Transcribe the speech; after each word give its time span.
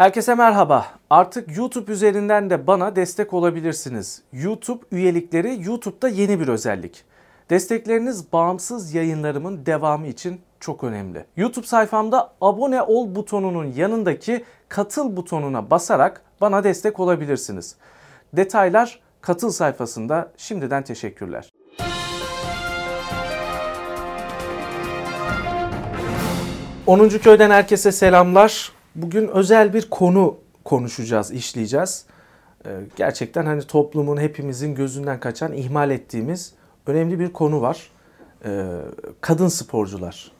Herkese 0.00 0.34
merhaba. 0.34 0.86
Artık 1.10 1.56
YouTube 1.56 1.92
üzerinden 1.92 2.50
de 2.50 2.66
bana 2.66 2.96
destek 2.96 3.34
olabilirsiniz. 3.34 4.22
YouTube 4.32 4.84
üyelikleri 4.92 5.58
YouTube'da 5.62 6.08
yeni 6.08 6.40
bir 6.40 6.48
özellik. 6.48 7.04
Destekleriniz 7.50 8.32
bağımsız 8.32 8.94
yayınlarımın 8.94 9.66
devamı 9.66 10.06
için 10.06 10.40
çok 10.60 10.84
önemli. 10.84 11.24
YouTube 11.36 11.66
sayfamda 11.66 12.32
abone 12.40 12.82
ol 12.82 13.14
butonunun 13.14 13.64
yanındaki 13.64 14.44
katıl 14.68 15.16
butonuna 15.16 15.70
basarak 15.70 16.22
bana 16.40 16.64
destek 16.64 17.00
olabilirsiniz. 17.00 17.76
Detaylar 18.32 19.00
katıl 19.20 19.50
sayfasında. 19.50 20.32
Şimdiden 20.36 20.82
teşekkürler. 20.82 21.50
Onuncu 26.86 27.20
köyden 27.22 27.50
herkese 27.50 27.92
selamlar. 27.92 28.79
Bugün 28.94 29.28
özel 29.28 29.74
bir 29.74 29.90
konu 29.90 30.36
konuşacağız, 30.64 31.30
işleyeceğiz. 31.30 32.04
Ee, 32.66 32.70
gerçekten 32.96 33.46
hani 33.46 33.62
toplumun 33.62 34.16
hepimizin 34.16 34.74
gözünden 34.74 35.20
kaçan, 35.20 35.52
ihmal 35.52 35.90
ettiğimiz 35.90 36.52
önemli 36.86 37.18
bir 37.18 37.32
konu 37.32 37.60
var. 37.60 37.90
Ee, 38.44 38.66
kadın 39.20 39.48
sporcular. 39.48 40.32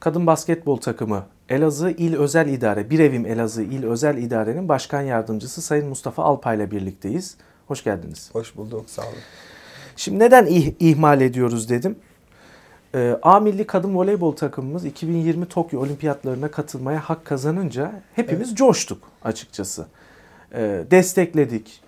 Kadın 0.00 0.26
basketbol 0.26 0.76
takımı 0.76 1.26
Elazığ 1.48 1.90
İl 1.90 2.16
Özel 2.16 2.48
İdare, 2.48 2.90
Bir 2.90 2.98
Evim 2.98 3.26
Elazığ 3.26 3.62
İl 3.62 3.84
Özel 3.84 4.16
İdare'nin 4.18 4.68
başkan 4.68 5.02
yardımcısı 5.02 5.62
Sayın 5.62 5.88
Mustafa 5.88 6.22
Alpay 6.24 6.56
ile 6.56 6.70
birlikteyiz. 6.70 7.36
Hoş 7.68 7.84
geldiniz. 7.84 8.30
Hoş 8.32 8.56
bulduk, 8.56 8.84
sağ 8.90 9.02
olun. 9.02 9.14
Şimdi 9.96 10.18
neden 10.18 10.46
ih- 10.46 10.74
ihmal 10.80 11.20
ediyoruz 11.20 11.68
dedim. 11.68 11.96
Ee, 12.94 13.18
A 13.22 13.40
milli 13.40 13.66
kadın 13.66 13.94
voleybol 13.94 14.32
takımımız 14.36 14.84
2020 14.84 15.46
Tokyo 15.46 15.80
Olimpiyatlarına 15.80 16.50
katılmaya 16.50 17.00
hak 17.00 17.24
kazanınca 17.24 17.92
hepimiz 18.14 18.48
evet. 18.48 18.58
coştuk 18.58 19.02
açıkçası. 19.24 19.86
Ee, 20.54 20.84
destekledik. 20.90 21.80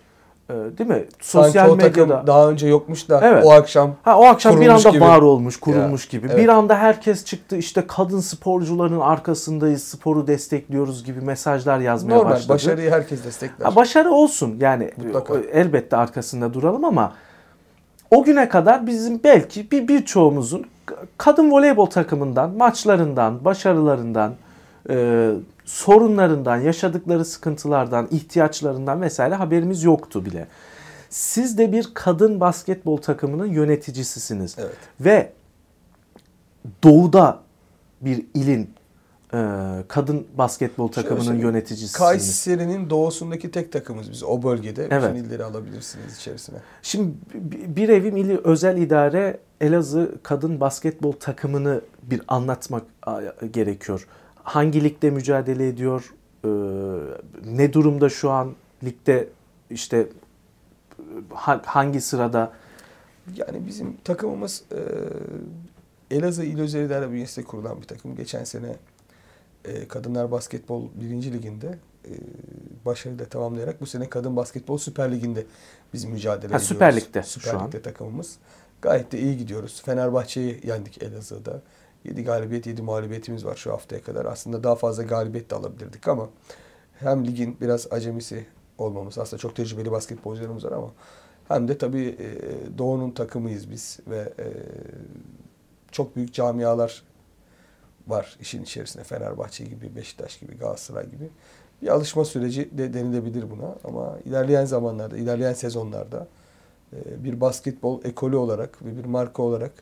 Ee, 0.51 0.55
değil 0.55 0.91
mi? 0.91 1.05
Sosyal 1.21 1.53
Sanki 1.53 1.73
o 1.73 1.77
medyada 1.77 2.09
takım 2.09 2.27
daha 2.27 2.51
önce 2.51 2.67
yokmuş 2.67 3.09
da 3.09 3.21
evet. 3.25 3.45
o 3.45 3.53
akşam 3.53 3.95
Ha 4.03 4.19
o 4.19 4.25
akşam 4.25 4.61
bir 4.61 4.69
anda 4.69 4.91
gibi. 4.91 5.01
var 5.01 5.23
olmuş, 5.23 5.61
kurulmuş 5.61 6.05
ya, 6.13 6.19
gibi. 6.19 6.27
Evet. 6.31 6.39
Bir 6.39 6.49
anda 6.49 6.79
herkes 6.79 7.25
çıktı 7.25 7.57
işte 7.57 7.85
kadın 7.87 8.21
sporcuların 8.21 9.01
arkasındayız, 9.01 9.85
sporu 9.85 10.27
destekliyoruz 10.27 11.05
gibi 11.05 11.21
mesajlar 11.21 11.79
yazmaya 11.79 12.17
Normal, 12.17 12.31
başladı. 12.31 12.49
başarıyı 12.49 12.91
herkes 12.91 13.25
destekler. 13.25 13.67
Ha, 13.67 13.77
başarı 13.77 14.11
olsun 14.11 14.57
yani 14.61 14.91
Mutlaka. 14.97 15.35
elbette 15.53 15.97
arkasında 15.97 16.55
duralım 16.55 16.85
ama 16.85 17.13
o 18.11 18.25
güne 18.25 18.49
kadar 18.49 18.87
bizim 18.87 19.25
belki 19.25 19.71
bir 19.71 19.89
birçoğumuzun 19.89 20.67
kadın 21.23 21.51
voleybol 21.51 21.87
takımından, 21.87 22.51
maçlarından, 22.51 23.45
başarılarından, 23.45 24.35
e, 24.91 25.31
sorunlarından, 25.65 26.57
yaşadıkları 26.57 27.25
sıkıntılardan, 27.25 28.09
ihtiyaçlarından 28.11 29.03
vesaire 29.03 29.35
haberimiz 29.35 29.83
yoktu 29.83 30.25
bile. 30.25 30.47
Siz 31.11 31.59
de 31.59 31.73
bir 31.73 31.91
kadın 31.95 32.41
basketbol 32.41 32.97
takımının 32.97 33.47
yöneticisisiniz. 33.47 34.57
Evet. 34.59 34.77
Ve 35.01 35.33
doğuda 36.85 37.41
bir 38.01 38.27
ilin 38.35 38.71
kadın 39.89 40.27
basketbol 40.39 40.89
takımının 40.89 41.25
Şöyle, 41.25 41.43
yöneticisiniz. 41.43 41.93
Kayseri'nin 41.93 42.91
doğusundaki 42.91 43.51
tek 43.51 43.73
takımız 43.73 44.11
biz 44.11 44.23
o 44.23 44.43
bölgede. 44.43 44.89
Evet. 44.91 45.15
Bütün 45.15 45.25
illeri 45.25 45.45
alabilirsiniz 45.45 46.17
içerisine. 46.17 46.59
Şimdi 46.83 47.15
bir 47.77 47.89
evim 47.89 48.17
ili 48.17 48.41
özel 48.45 48.77
idare 48.77 49.39
Elazığ 49.61 50.15
kadın 50.23 50.61
basketbol 50.61 51.13
takımını 51.13 51.81
bir 52.03 52.23
anlatmak 52.29 52.83
gerekiyor. 53.51 54.09
Hangi 54.43 54.85
ligde 54.85 55.11
mücadele 55.11 55.69
ediyor? 55.69 56.15
E, 56.45 56.49
ne 57.45 57.73
durumda 57.73 58.09
şu 58.09 58.31
an 58.31 58.55
ligde 58.85 59.29
işte 59.71 60.09
hangi 61.65 62.01
sırada? 62.01 62.53
Yani 63.37 63.67
bizim 63.67 63.97
takımımız 64.05 64.65
e, 64.73 64.81
Elazığ 66.17 66.45
İl 66.45 66.61
Özel 66.61 66.85
İdare 66.85 67.11
bünyesinde 67.11 67.47
kurulan 67.47 67.81
bir 67.81 67.87
takım. 67.87 68.17
Geçen 68.17 68.45
sene 68.45 68.77
e, 69.65 69.89
Kadınlar 69.89 70.31
Basketbol 70.31 70.89
1. 70.95 71.33
Liginde 71.33 71.79
e, 72.05 72.13
başarıyla 72.85 73.25
tamamlayarak 73.25 73.81
bu 73.81 73.87
sene 73.87 74.11
Kadın 74.11 74.37
Basketbol 74.37 74.79
Süper 74.79 75.13
Ligi'nde 75.13 75.47
biz 75.93 76.05
mücadele 76.05 76.41
ha, 76.41 76.47
ediyoruz. 76.47 76.67
Süper 76.67 76.97
Lig'de 76.97 77.23
Süper 77.23 77.51
şu 77.51 77.57
Lig'de 77.57 77.77
an. 77.77 77.83
takımımız. 77.83 78.39
Gayet 78.83 79.13
de 79.13 79.21
iyi 79.21 79.37
gidiyoruz. 79.37 79.83
Fenerbahçe'yi 79.85 80.61
yendik 80.67 81.03
Elazığ'da. 81.03 81.63
7 82.05 82.25
galibiyet 82.25 82.67
7 82.67 82.83
mağlubiyetimiz 82.83 83.45
var 83.45 83.57
şu 83.57 83.73
haftaya 83.73 84.03
kadar. 84.03 84.25
Aslında 84.25 84.65
daha 84.65 84.75
fazla 84.75 85.03
galibiyet 85.03 85.51
de 85.51 85.55
alabilirdik 85.55 86.09
ama 86.09 86.29
hem 86.99 87.27
ligin 87.27 87.57
biraz 87.61 87.93
acemisi 87.93 88.47
olmamız 88.79 89.19
aslında 89.19 89.41
çok 89.41 89.57
tecrübeli 89.57 89.91
basketbolcularımız 89.91 90.65
var 90.65 90.73
ama 90.73 90.91
hem 91.49 91.69
de 91.69 91.79
tabii 91.79 92.17
e, 92.19 92.79
Doğu'nun 92.79 93.11
takımıyız 93.11 93.71
biz 93.71 93.99
ve 94.07 94.33
e, 94.39 94.47
çok 95.91 96.17
büyük 96.17 96.35
camialar 96.35 97.03
var 98.09 98.37
işin 98.41 98.63
içerisinde. 98.63 99.05
Fenerbahçe 99.05 99.65
gibi, 99.65 99.97
Beşiktaş 99.97 100.39
gibi, 100.39 100.59
Galatasaray 100.59 101.11
gibi. 101.11 101.31
Bir 101.83 101.89
alışma 101.89 102.25
süreci 102.25 102.79
de 102.79 102.95
denilebilir 102.95 103.51
buna. 103.51 103.77
Ama 103.85 104.19
ilerleyen 104.25 104.65
zamanlarda, 104.65 105.17
ilerleyen 105.17 105.53
sezonlarda 105.53 106.29
e, 106.93 107.25
bir 107.25 107.41
basketbol 107.41 108.05
ekolü 108.05 108.37
olarak 108.37 108.85
ve 108.85 108.97
bir 108.97 109.05
marka 109.05 109.43
olarak 109.43 109.73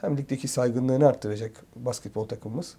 hem 0.00 0.18
ligdeki 0.18 0.48
saygınlığını 0.48 1.08
arttıracak 1.08 1.52
basketbol 1.76 2.24
takımımız 2.24 2.76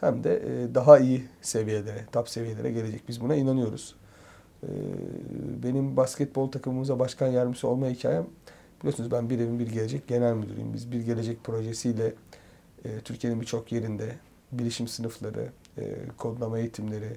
hem 0.00 0.24
de 0.24 0.36
e, 0.36 0.74
daha 0.74 0.98
iyi 0.98 1.24
seviyelere, 1.42 2.04
top 2.12 2.28
seviyelere 2.28 2.72
gelecek. 2.72 3.08
Biz 3.08 3.20
buna 3.20 3.34
inanıyoruz. 3.34 3.96
E, 4.62 4.68
benim 5.62 5.96
basketbol 5.96 6.50
takımımıza 6.50 6.98
başkan 6.98 7.26
yardımcısı 7.26 7.68
olma 7.68 7.88
hikayem 7.88 8.26
biliyorsunuz 8.80 9.10
ben 9.10 9.30
Bir 9.30 9.38
Evin 9.38 9.58
Bir 9.58 9.66
Gelecek 9.66 10.08
Genel 10.08 10.34
Müdürüyüm. 10.34 10.74
Biz 10.74 10.92
Bir 10.92 11.00
Gelecek 11.00 11.44
projesiyle 11.44 12.14
e, 12.86 13.00
Türkiye'nin 13.00 13.40
birçok 13.40 13.72
yerinde 13.72 14.14
bilişim 14.52 14.88
sınıfları, 14.88 15.48
e, 15.78 15.94
kodlama 16.16 16.58
eğitimleri, 16.58 17.16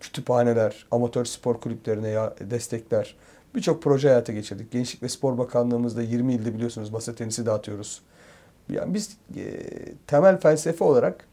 kütüphaneler, 0.00 0.86
amatör 0.90 1.24
spor 1.24 1.60
kulüplerine 1.60 2.08
ya, 2.08 2.34
destekler, 2.40 3.16
birçok 3.54 3.82
proje 3.82 4.08
hayata 4.08 4.32
geçirdik. 4.32 4.70
Gençlik 4.70 5.02
ve 5.02 5.08
Spor 5.08 5.38
Bakanlığımızda 5.38 6.02
20 6.02 6.34
ilde 6.34 6.54
biliyorsunuz 6.54 6.90
masa 6.90 7.14
tenisi 7.14 7.46
dağıtıyoruz. 7.46 8.02
Yani 8.68 8.94
biz 8.94 9.16
e, 9.36 9.44
temel 10.06 10.40
felsefe 10.40 10.84
olarak 10.84 11.24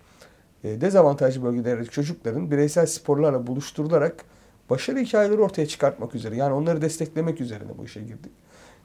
e, 0.63 0.81
dezavantajlı 0.81 1.43
bölgelerdeki 1.43 1.89
çocukların 1.89 2.51
bireysel 2.51 2.85
sporlarla 2.85 3.47
buluşturularak 3.47 4.25
başarı 4.69 4.99
hikayeleri 4.99 5.41
ortaya 5.41 5.67
çıkartmak 5.67 6.15
üzere. 6.15 6.35
Yani 6.35 6.53
onları 6.53 6.81
desteklemek 6.81 7.41
üzerine 7.41 7.77
bu 7.77 7.85
işe 7.85 7.99
girdik. 8.01 8.31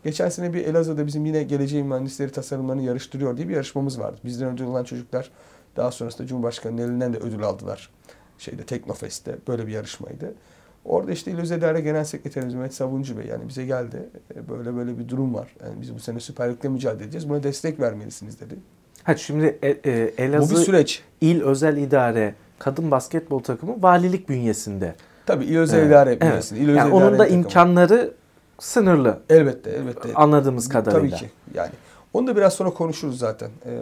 Geçen 0.04 0.28
sene 0.28 0.54
bir 0.54 0.64
Elazığ'da 0.64 1.06
bizim 1.06 1.26
yine 1.26 1.42
geleceğin 1.42 1.86
mühendisleri 1.86 2.32
tasarımlarını 2.32 2.82
yarıştırıyor 2.82 3.36
diye 3.36 3.48
bir 3.48 3.54
yarışmamız 3.54 4.00
vardı. 4.00 4.18
Bizden 4.24 4.48
önce 4.48 4.64
olan 4.64 4.84
çocuklar 4.84 5.30
daha 5.76 5.90
sonrasında 5.90 6.26
Cumhurbaşkanı'nın 6.26 6.82
elinden 6.82 7.12
de 7.12 7.18
ödül 7.18 7.42
aldılar. 7.42 7.90
Şeyde 8.38 8.62
Teknofest'te 8.62 9.36
böyle 9.48 9.66
bir 9.66 9.72
yarışmaydı. 9.72 10.34
Orada 10.84 11.12
işte 11.12 11.30
İl 11.30 11.38
Özel 11.38 11.80
Genel 11.80 12.04
Sekreterimiz 12.04 12.54
Mehmet 12.54 12.74
Sabuncu 12.74 13.18
Bey 13.18 13.26
yani 13.26 13.48
bize 13.48 13.66
geldi. 13.66 14.08
E, 14.34 14.48
böyle 14.48 14.76
böyle 14.76 14.98
bir 14.98 15.08
durum 15.08 15.34
var. 15.34 15.54
Yani 15.64 15.80
biz 15.80 15.94
bu 15.94 15.98
sene 15.98 16.20
Süper 16.20 16.52
Lig'de 16.52 16.68
mücadele 16.68 17.04
edeceğiz. 17.04 17.28
Buna 17.28 17.42
destek 17.42 17.80
vermelisiniz 17.80 18.40
dedi. 18.40 18.54
Ha 19.02 19.16
şimdi 19.16 19.58
e, 19.62 19.68
e, 19.68 20.14
Elazığ 20.18 20.54
bu 20.54 20.58
bir 20.58 20.64
süreç. 20.64 21.02
İl 21.20 21.42
Özel 21.42 21.76
İdare 21.76 22.34
Kadın 22.58 22.90
Basketbol 22.90 23.38
Takımı 23.38 23.82
valilik 23.82 24.28
bünyesinde. 24.28 24.94
Tabii 25.26 25.44
İl 25.44 25.58
Özel 25.58 25.82
ee, 25.82 25.86
İdare 25.86 26.20
bünyesinde. 26.20 26.60
Evet. 26.60 26.68
İl 26.68 26.70
Özel 26.70 26.78
yani 26.78 26.94
onun 26.94 27.18
da 27.18 27.26
imkanları 27.26 28.14
sınırlı. 28.58 29.20
Elbette, 29.30 29.70
elbette. 29.70 30.14
Anladığımız 30.14 30.68
kadarıyla. 30.68 31.16
Tabii 31.16 31.28
ki. 31.28 31.30
Yani 31.54 31.70
onu 32.12 32.26
da 32.26 32.36
biraz 32.36 32.52
sonra 32.52 32.70
konuşuruz 32.70 33.18
zaten. 33.18 33.50
Ee, 33.66 33.80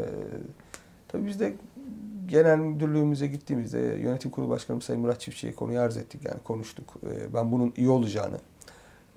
tabii 1.09 1.27
biz 1.27 1.41
de 1.41 1.55
genel 2.27 2.59
müdürlüğümüze 2.59 3.27
gittiğimizde 3.27 3.79
yönetim 3.79 4.31
kurulu 4.31 4.51
başkanımız 4.51 4.85
Sayın 4.85 5.03
Murat 5.03 5.21
Çiftçi'ye 5.21 5.55
konuyu 5.55 5.81
arz 5.81 5.97
ettik. 5.97 6.21
Yani 6.25 6.41
konuştuk. 6.45 6.95
Ee, 7.07 7.35
ben 7.35 7.53
bunun 7.53 7.73
iyi 7.77 7.89
olacağını 7.89 8.37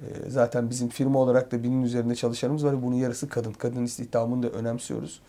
e, 0.02 0.30
zaten 0.30 0.70
bizim 0.70 0.90
firma 0.90 1.20
olarak 1.20 1.52
da 1.52 1.64
binin 1.64 1.84
üzerinde 1.84 2.16
çalışanımız 2.16 2.66
var. 2.66 2.84
Bunun 2.84 2.96
yarısı 2.96 3.30
kadın. 3.30 3.54
Kadın 3.54 3.84
istihdamını 3.84 4.44
da 4.44 4.50
önemsiyoruz. 4.50 5.22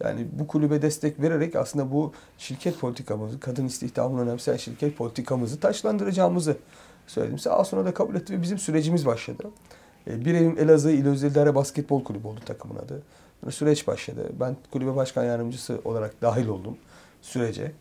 Yani 0.00 0.26
bu 0.32 0.46
kulübe 0.46 0.82
destek 0.82 1.20
vererek 1.20 1.56
aslında 1.56 1.92
bu 1.92 2.12
şirket 2.38 2.78
politikamızı, 2.78 3.40
kadın 3.40 3.66
istihdamını 3.66 4.20
önemseyen 4.20 4.56
şirket 4.56 4.96
politikamızı 4.96 5.60
taşlandıracağımızı 5.60 6.56
söyledim. 7.06 7.38
Sağ 7.38 7.64
sonra 7.64 7.84
da 7.84 7.94
kabul 7.94 8.14
etti 8.14 8.32
ve 8.32 8.42
bizim 8.42 8.58
sürecimiz 8.58 9.06
başladı. 9.06 9.44
E, 10.08 10.24
bir 10.24 10.34
evim 10.34 10.58
Elazığ 10.58 10.90
İl 10.90 11.06
Özel 11.06 11.54
Basketbol 11.54 12.04
Kulübü 12.04 12.26
oldu 12.26 12.40
takımın 12.46 12.76
adı. 12.76 13.02
Süreç 13.50 13.86
başladı. 13.86 14.28
Ben 14.40 14.56
kulübe 14.70 14.96
başkan 14.96 15.24
yardımcısı 15.24 15.80
olarak 15.84 16.22
dahil 16.22 16.46
oldum 16.46 16.76
sürece. 17.22 17.72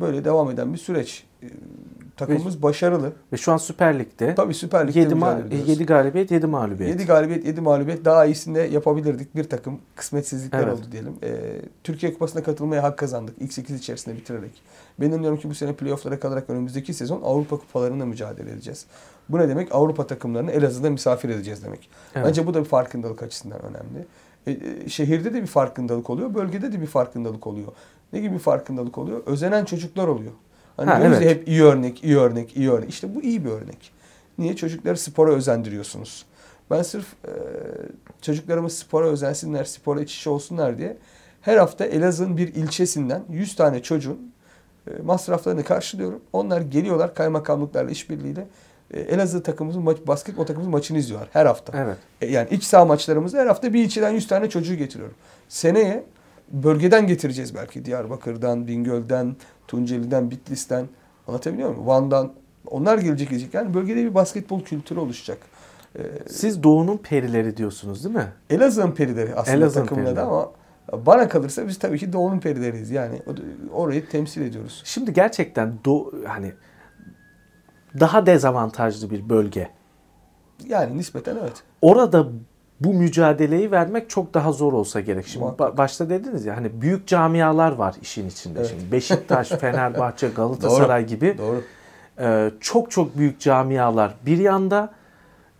böyle 0.00 0.24
devam 0.24 0.50
eden 0.50 0.72
bir 0.72 0.78
süreç. 0.78 1.24
E, 1.44 2.16
takımımız 2.16 2.62
başarılı. 2.62 3.12
Ve 3.32 3.36
şu 3.36 3.52
an 3.52 3.56
Süper 3.56 3.98
Lig'de 3.98 4.34
Tabii 4.34 4.54
Süper 4.54 4.88
Lig'de 4.88 5.00
7, 5.00 5.14
mücadele 5.14 5.46
ediyoruz. 5.46 5.68
7 5.68 5.86
galibiyet 5.86 6.30
7 6.30 6.46
mağlubiyet. 6.46 6.92
7 6.92 7.06
galibiyet 7.06 7.46
7 7.46 7.60
mağlubiyet 7.60 8.04
daha 8.04 8.26
iyisini 8.26 8.54
de 8.54 8.60
yapabilirdik. 8.60 9.36
Bir 9.36 9.44
takım 9.44 9.78
kısmetsizlikler 9.96 10.62
Evet. 10.62 10.72
oldu 10.72 10.86
diyelim. 10.92 11.12
Ee, 11.22 11.60
Türkiye 11.84 12.12
Kupası'na 12.12 12.42
katılmaya 12.42 12.82
hak 12.82 12.98
kazandık. 12.98 13.34
İlk 13.40 13.52
8 13.52 13.80
içerisinde 13.80 14.16
bitirerek. 14.16 14.62
Ben 15.00 15.08
inanıyorum 15.08 15.38
ki 15.38 15.50
bu 15.50 15.54
sene 15.54 15.72
playoff'lara 15.72 16.20
kalarak 16.20 16.50
önümüzdeki 16.50 16.94
sezon 16.94 17.22
Avrupa 17.22 17.56
Kupalarında 17.56 18.06
mücadele 18.06 18.50
edeceğiz. 18.50 18.86
Bu 19.28 19.38
ne 19.38 19.48
demek? 19.48 19.74
Avrupa 19.74 20.06
takımlarını 20.06 20.50
Elazığ'da 20.50 20.90
misafir 20.90 21.28
edeceğiz 21.28 21.64
demek. 21.64 21.88
Evet. 22.14 22.26
Bence 22.26 22.46
bu 22.46 22.54
da 22.54 22.60
bir 22.60 22.68
farkındalık 22.68 23.22
açısından 23.22 23.60
önemli. 23.62 24.06
E, 24.46 24.50
e, 24.84 24.88
şehirde 24.88 25.34
de 25.34 25.42
bir 25.42 25.46
farkındalık 25.46 26.10
oluyor, 26.10 26.34
bölgede 26.34 26.72
de 26.72 26.80
bir 26.80 26.86
farkındalık 26.86 27.46
oluyor. 27.46 27.72
Ne 28.12 28.20
gibi 28.20 28.34
bir 28.34 28.38
farkındalık 28.38 28.98
oluyor? 28.98 29.22
Özenen 29.26 29.64
çocuklar 29.64 30.08
oluyor. 30.08 30.32
Hani 30.76 30.90
Ha, 30.90 31.00
diyoruz 31.00 31.16
evet. 31.22 31.30
hep 31.30 31.48
iyi 31.48 31.62
örnek, 31.62 32.04
iyi 32.04 32.18
örnek, 32.18 32.56
iyi 32.56 32.70
örnek. 32.70 32.90
İşte 32.90 33.14
bu 33.14 33.22
iyi 33.22 33.44
bir 33.44 33.50
örnek. 33.50 33.92
Niye? 34.38 34.56
Çocukları 34.56 34.96
spora 34.98 35.30
özendiriyorsunuz. 35.32 36.26
Ben 36.70 36.82
sırf 36.82 37.06
e, 37.24 37.30
çocuklarımız 38.22 38.78
spora 38.78 39.06
özensinler, 39.06 39.64
spora 39.64 40.00
iç 40.00 40.16
içe 40.16 40.30
olsunlar 40.30 40.78
diye 40.78 40.96
her 41.40 41.56
hafta 41.56 41.84
Elazığ'ın 41.84 42.36
bir 42.36 42.54
ilçesinden 42.54 43.22
100 43.30 43.56
tane 43.56 43.82
çocuğun 43.82 44.32
e, 44.86 45.02
masraflarını 45.02 45.64
karşılıyorum. 45.64 46.20
Onlar 46.32 46.60
geliyorlar 46.60 47.14
kaymakamlıklarla 47.14 47.90
işbirliğiyle 47.90 48.46
e, 48.94 49.00
Elazığ 49.00 49.42
takımımızın 49.42 49.82
maç, 49.82 49.96
basketbol 50.06 50.42
takımımızın 50.42 50.72
maçını 50.72 50.98
izliyorlar 50.98 51.28
her 51.32 51.46
hafta. 51.46 51.78
Evet. 51.84 51.96
E, 52.20 52.26
Yani 52.26 52.48
iç 52.50 52.64
saha 52.64 52.84
maçlarımızda 52.84 53.38
her 53.38 53.46
hafta 53.46 53.72
bir 53.74 53.84
ilçeden 53.84 54.10
100 54.10 54.26
tane 54.28 54.48
çocuğu 54.50 54.74
getiriyorum. 54.74 55.14
Seneye 55.48 56.04
bölgeden 56.62 57.06
getireceğiz 57.06 57.54
belki. 57.54 57.84
Diyarbakır'dan, 57.84 58.66
Bingöl'den, 58.66 59.36
Tunceli'den, 59.68 60.30
Bitlis'ten. 60.30 60.88
Anlatabiliyor 61.28 61.68
muyum? 61.70 61.86
Van'dan. 61.86 62.32
Onlar 62.66 62.98
gelecek 62.98 63.30
gelecek. 63.30 63.54
Yani 63.54 63.74
bölgede 63.74 64.04
bir 64.04 64.14
basketbol 64.14 64.62
kültürü 64.62 64.98
oluşacak. 64.98 65.38
E, 65.98 66.02
Siz 66.28 66.62
Doğu'nun 66.62 66.96
perileri 66.96 67.56
diyorsunuz 67.56 68.04
değil 68.04 68.16
mi? 68.16 68.32
Elazığ'ın 68.50 68.92
perileri 68.92 69.34
aslında 69.34 69.66
adı 69.66 69.86
perileri. 69.86 70.20
ama 70.20 70.50
bana 70.92 71.28
kalırsa 71.28 71.68
biz 71.68 71.78
tabii 71.78 71.98
ki 71.98 72.12
Doğu'nun 72.12 72.38
perileriyiz. 72.38 72.90
Yani 72.90 73.22
orayı 73.72 74.08
temsil 74.08 74.42
ediyoruz. 74.42 74.82
Şimdi 74.84 75.12
gerçekten 75.12 75.72
do 75.84 76.12
hani 76.26 76.52
daha 78.00 78.26
dezavantajlı 78.26 79.10
bir 79.10 79.28
bölge. 79.28 79.70
Yani 80.66 80.98
nispeten 80.98 81.36
evet. 81.42 81.62
Orada 81.82 82.26
bu 82.84 82.94
mücadeleyi 82.94 83.70
vermek 83.70 84.10
çok 84.10 84.34
daha 84.34 84.52
zor 84.52 84.72
olsa 84.72 85.00
gerek. 85.00 85.26
Şimdi 85.26 85.44
ba- 85.44 85.76
başta 85.76 86.10
dediniz 86.10 86.44
ya 86.44 86.56
hani 86.56 86.80
büyük 86.80 87.06
camialar 87.06 87.72
var 87.72 87.94
işin 88.02 88.28
içinde. 88.28 88.58
Evet. 88.60 88.70
Şimdi 88.70 88.92
Beşiktaş, 88.92 89.48
Fenerbahçe, 89.60 90.28
Galatasaray 90.28 91.06
gibi 91.06 91.38
Doğru. 91.38 91.62
e, 92.20 92.50
çok 92.60 92.90
çok 92.90 93.18
büyük 93.18 93.40
camialar 93.40 94.14
bir 94.26 94.38
yanda 94.38 94.90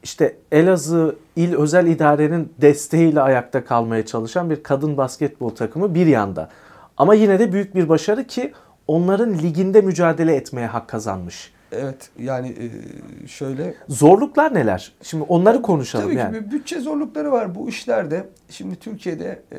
işte 0.03 0.37
Elazığ 0.53 1.17
İl 1.37 1.55
Özel 1.55 1.87
İdare'nin 1.87 2.53
desteğiyle 2.61 3.21
ayakta 3.21 3.65
kalmaya 3.65 4.07
çalışan 4.07 4.51
bir 4.51 4.63
kadın 4.63 4.97
basketbol 4.97 5.51
takımı 5.51 5.95
bir 5.95 6.07
yanda. 6.07 6.49
Ama 6.97 7.15
yine 7.15 7.39
de 7.39 7.53
büyük 7.53 7.75
bir 7.75 7.89
başarı 7.89 8.25
ki 8.25 8.53
onların 8.87 9.39
liginde 9.39 9.81
mücadele 9.81 10.35
etmeye 10.37 10.67
hak 10.67 10.89
kazanmış. 10.89 11.54
Evet 11.81 12.11
yani 12.19 12.49
e, 12.49 13.27
şöyle 13.27 13.75
Zorluklar 13.89 14.55
neler? 14.55 14.93
Şimdi 15.03 15.25
onları 15.29 15.63
konuşalım 15.63 16.05
Tabii 16.07 16.15
yani. 16.17 16.39
ki 16.39 16.45
bir 16.45 16.51
bütçe 16.51 16.81
zorlukları 16.81 17.33
var 17.33 17.55
bu 17.55 17.69
işlerde. 17.69 18.29
Şimdi 18.51 18.77
Türkiye'de 18.77 19.43
e, 19.53 19.59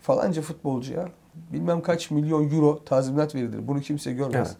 falanca 0.00 0.42
futbolcuya 0.42 1.08
bilmem 1.52 1.82
kaç 1.82 2.10
milyon 2.10 2.50
euro 2.50 2.84
tazminat 2.84 3.34
verilir. 3.34 3.68
Bunu 3.68 3.80
kimse 3.80 4.12
görmez. 4.12 4.34
Evet. 4.48 4.56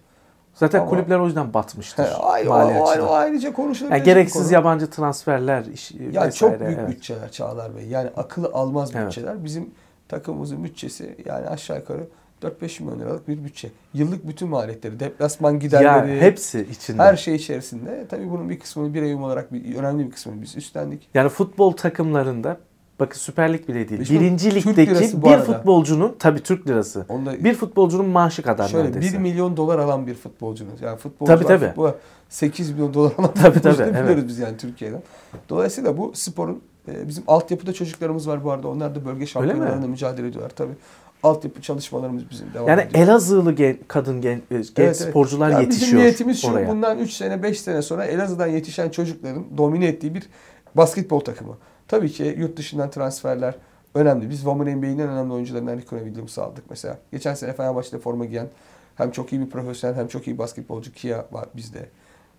Zaten 0.55 0.81
Ama- 0.81 0.89
kulüpler 0.91 1.19
o 1.19 1.27
yüzden 1.27 1.55
batmıştır. 1.55 2.05
He, 2.05 2.09
ayrı, 2.15 2.49
mali 2.49 2.79
o, 2.79 2.89
açıdan. 2.89 3.09
o 3.09 3.13
ayrıca 3.13 3.53
konuşulabilecek 3.53 4.07
Yani 4.07 4.15
gereksiz 4.15 4.43
konu. 4.43 4.53
yabancı 4.53 4.91
transferler 4.91 5.65
iş, 5.65 5.91
Ya 5.91 5.99
vesaire. 6.09 6.31
çok 6.33 6.61
büyük 6.61 6.79
evet. 6.79 6.89
bütçeler 6.91 7.31
Çağlar 7.31 7.77
Bey. 7.77 7.87
Yani 7.89 8.11
akıllı 8.17 8.51
almaz 8.53 8.91
Evet. 8.95 9.07
bütçeler. 9.07 9.45
Bizim 9.45 9.71
takımımızın 10.09 10.65
bütçesi 10.65 11.17
yani 11.27 11.49
aşağı 11.49 11.77
yukarı 11.79 12.07
4-5 12.43 12.83
milyon 12.83 13.01
liralık 13.01 13.29
bir 13.29 13.45
bütçe. 13.45 13.71
Yıllık 13.95 14.29
bütün 14.29 14.49
maliyetleri, 14.49 15.01
deplasman 15.01 15.59
giderleri, 15.59 16.21
hepsi 16.21 16.67
içinde. 16.71 17.03
her 17.03 17.17
şey 17.17 17.35
içerisinde. 17.35 18.07
Tabii 18.09 18.31
bunun 18.31 18.51
bir 18.51 18.59
kısmını 18.59 18.95
bir 18.95 19.03
evim 19.03 19.23
olarak 19.23 19.53
bir, 19.53 19.77
önemli 19.77 20.07
bir 20.07 20.11
kısmını 20.11 20.43
biz 20.43 20.57
üstlendik. 20.57 21.09
Yani 21.15 21.29
futbol 21.29 21.73
takımlarında 21.73 22.59
bakın 23.01 23.19
Süper 23.19 23.53
Lig 23.53 23.69
bile 23.69 23.89
değil. 23.89 24.11
Birinci 24.11 24.55
ligdeki 24.55 25.23
bir 25.23 25.39
futbolcunun 25.39 26.17
tabi 26.19 26.41
Türk 26.41 26.69
lirası. 26.69 27.07
Onda 27.09 27.45
Bir 27.45 27.55
futbolcunun 27.55 28.07
maaşı 28.07 28.43
kadar 28.43 28.69
Şöyle 28.69 28.89
neredeyse. 28.89 29.15
1 29.15 29.19
milyon 29.19 29.57
dolar 29.57 29.79
alan 29.79 30.07
bir 30.07 30.15
futbolcunuz. 30.15 30.83
Yani 30.83 30.97
futbolcular 30.97 31.37
Tabii, 31.37 31.49
tabii. 31.49 31.67
futbola 31.67 31.95
8 32.29 32.71
milyon 32.71 32.95
dolar 32.95 33.13
alan 33.19 33.35
Tabii, 33.35 33.61
tabii, 33.61 33.79
biliyoruz 33.79 34.11
evet. 34.11 34.25
biz 34.29 34.39
yani 34.39 34.57
Türkiye'den. 34.57 35.03
Dolayısıyla 35.49 35.99
bu 35.99 36.13
sporun 36.15 36.63
e, 36.89 37.09
bizim 37.09 37.25
altyapıda 37.27 37.73
çocuklarımız 37.73 38.29
var 38.29 38.45
bu 38.45 38.51
arada. 38.51 38.69
Onlar 38.69 38.95
da 38.95 39.05
bölge 39.05 39.27
şampiyonlarında 39.27 39.87
mücadele 39.87 40.29
ediyorlar 40.29 40.51
tabii. 40.51 40.75
Altyapı 41.23 41.63
çalışmalarımız 41.63 42.31
bizim 42.31 42.55
devam 42.55 42.69
Yani 42.69 42.81
ediyor. 42.83 43.05
Elazığlı 43.05 43.53
gen- 43.53 43.79
kadın 43.89 44.21
gen- 44.21 44.37
e, 44.37 44.41
genç 44.51 44.67
Evet, 44.69 44.77
evet. 44.79 44.97
sporcular 44.97 45.51
Ya 45.51 45.61
yetişiyor 45.61 45.87
Bizim 45.87 45.99
niyetimiz 45.99 46.41
şu, 46.43 46.51
oraya. 46.51 46.69
bundan 46.69 46.99
3 46.99 47.13
sene 47.13 47.43
5 47.43 47.61
sene 47.61 47.83
sonra 47.83 48.05
Elazığ'dan 48.05 48.47
yetişen 48.47 48.89
çocukların 48.91 49.45
domine 49.59 49.87
ettiği 49.87 50.15
bir 50.15 50.27
basketbol 50.75 51.21
takımı. 51.21 51.57
Tabii 51.89 52.11
ki 52.13 52.35
yurt 52.39 52.57
dışından 52.57 52.91
transferler 52.91 53.55
önemli. 53.95 54.31
Biz 54.31 54.37
Women 54.39 54.77
NBA'nin 54.79 54.99
en 54.99 55.09
önemli 55.09 55.33
oyuncularından 55.33 55.79
Nikona 55.79 56.01
Williams'ı 56.01 56.43
aldık 56.45 56.65
mesela. 56.71 56.99
Geçen 57.13 57.35
sene 57.35 57.53
Fenerbahçe'de 57.53 57.99
forma 57.99 58.25
giyen 58.25 58.49
hem 58.97 59.11
çok 59.11 59.33
iyi 59.33 59.41
bir 59.41 59.51
profesyonel 59.51 59.97
hem 59.97 60.09
çok 60.09 60.27
iyi 60.27 60.39
basketbolcu 60.39 60.93
Kia 60.93 61.25
var 61.33 61.47
bizde. 61.57 61.89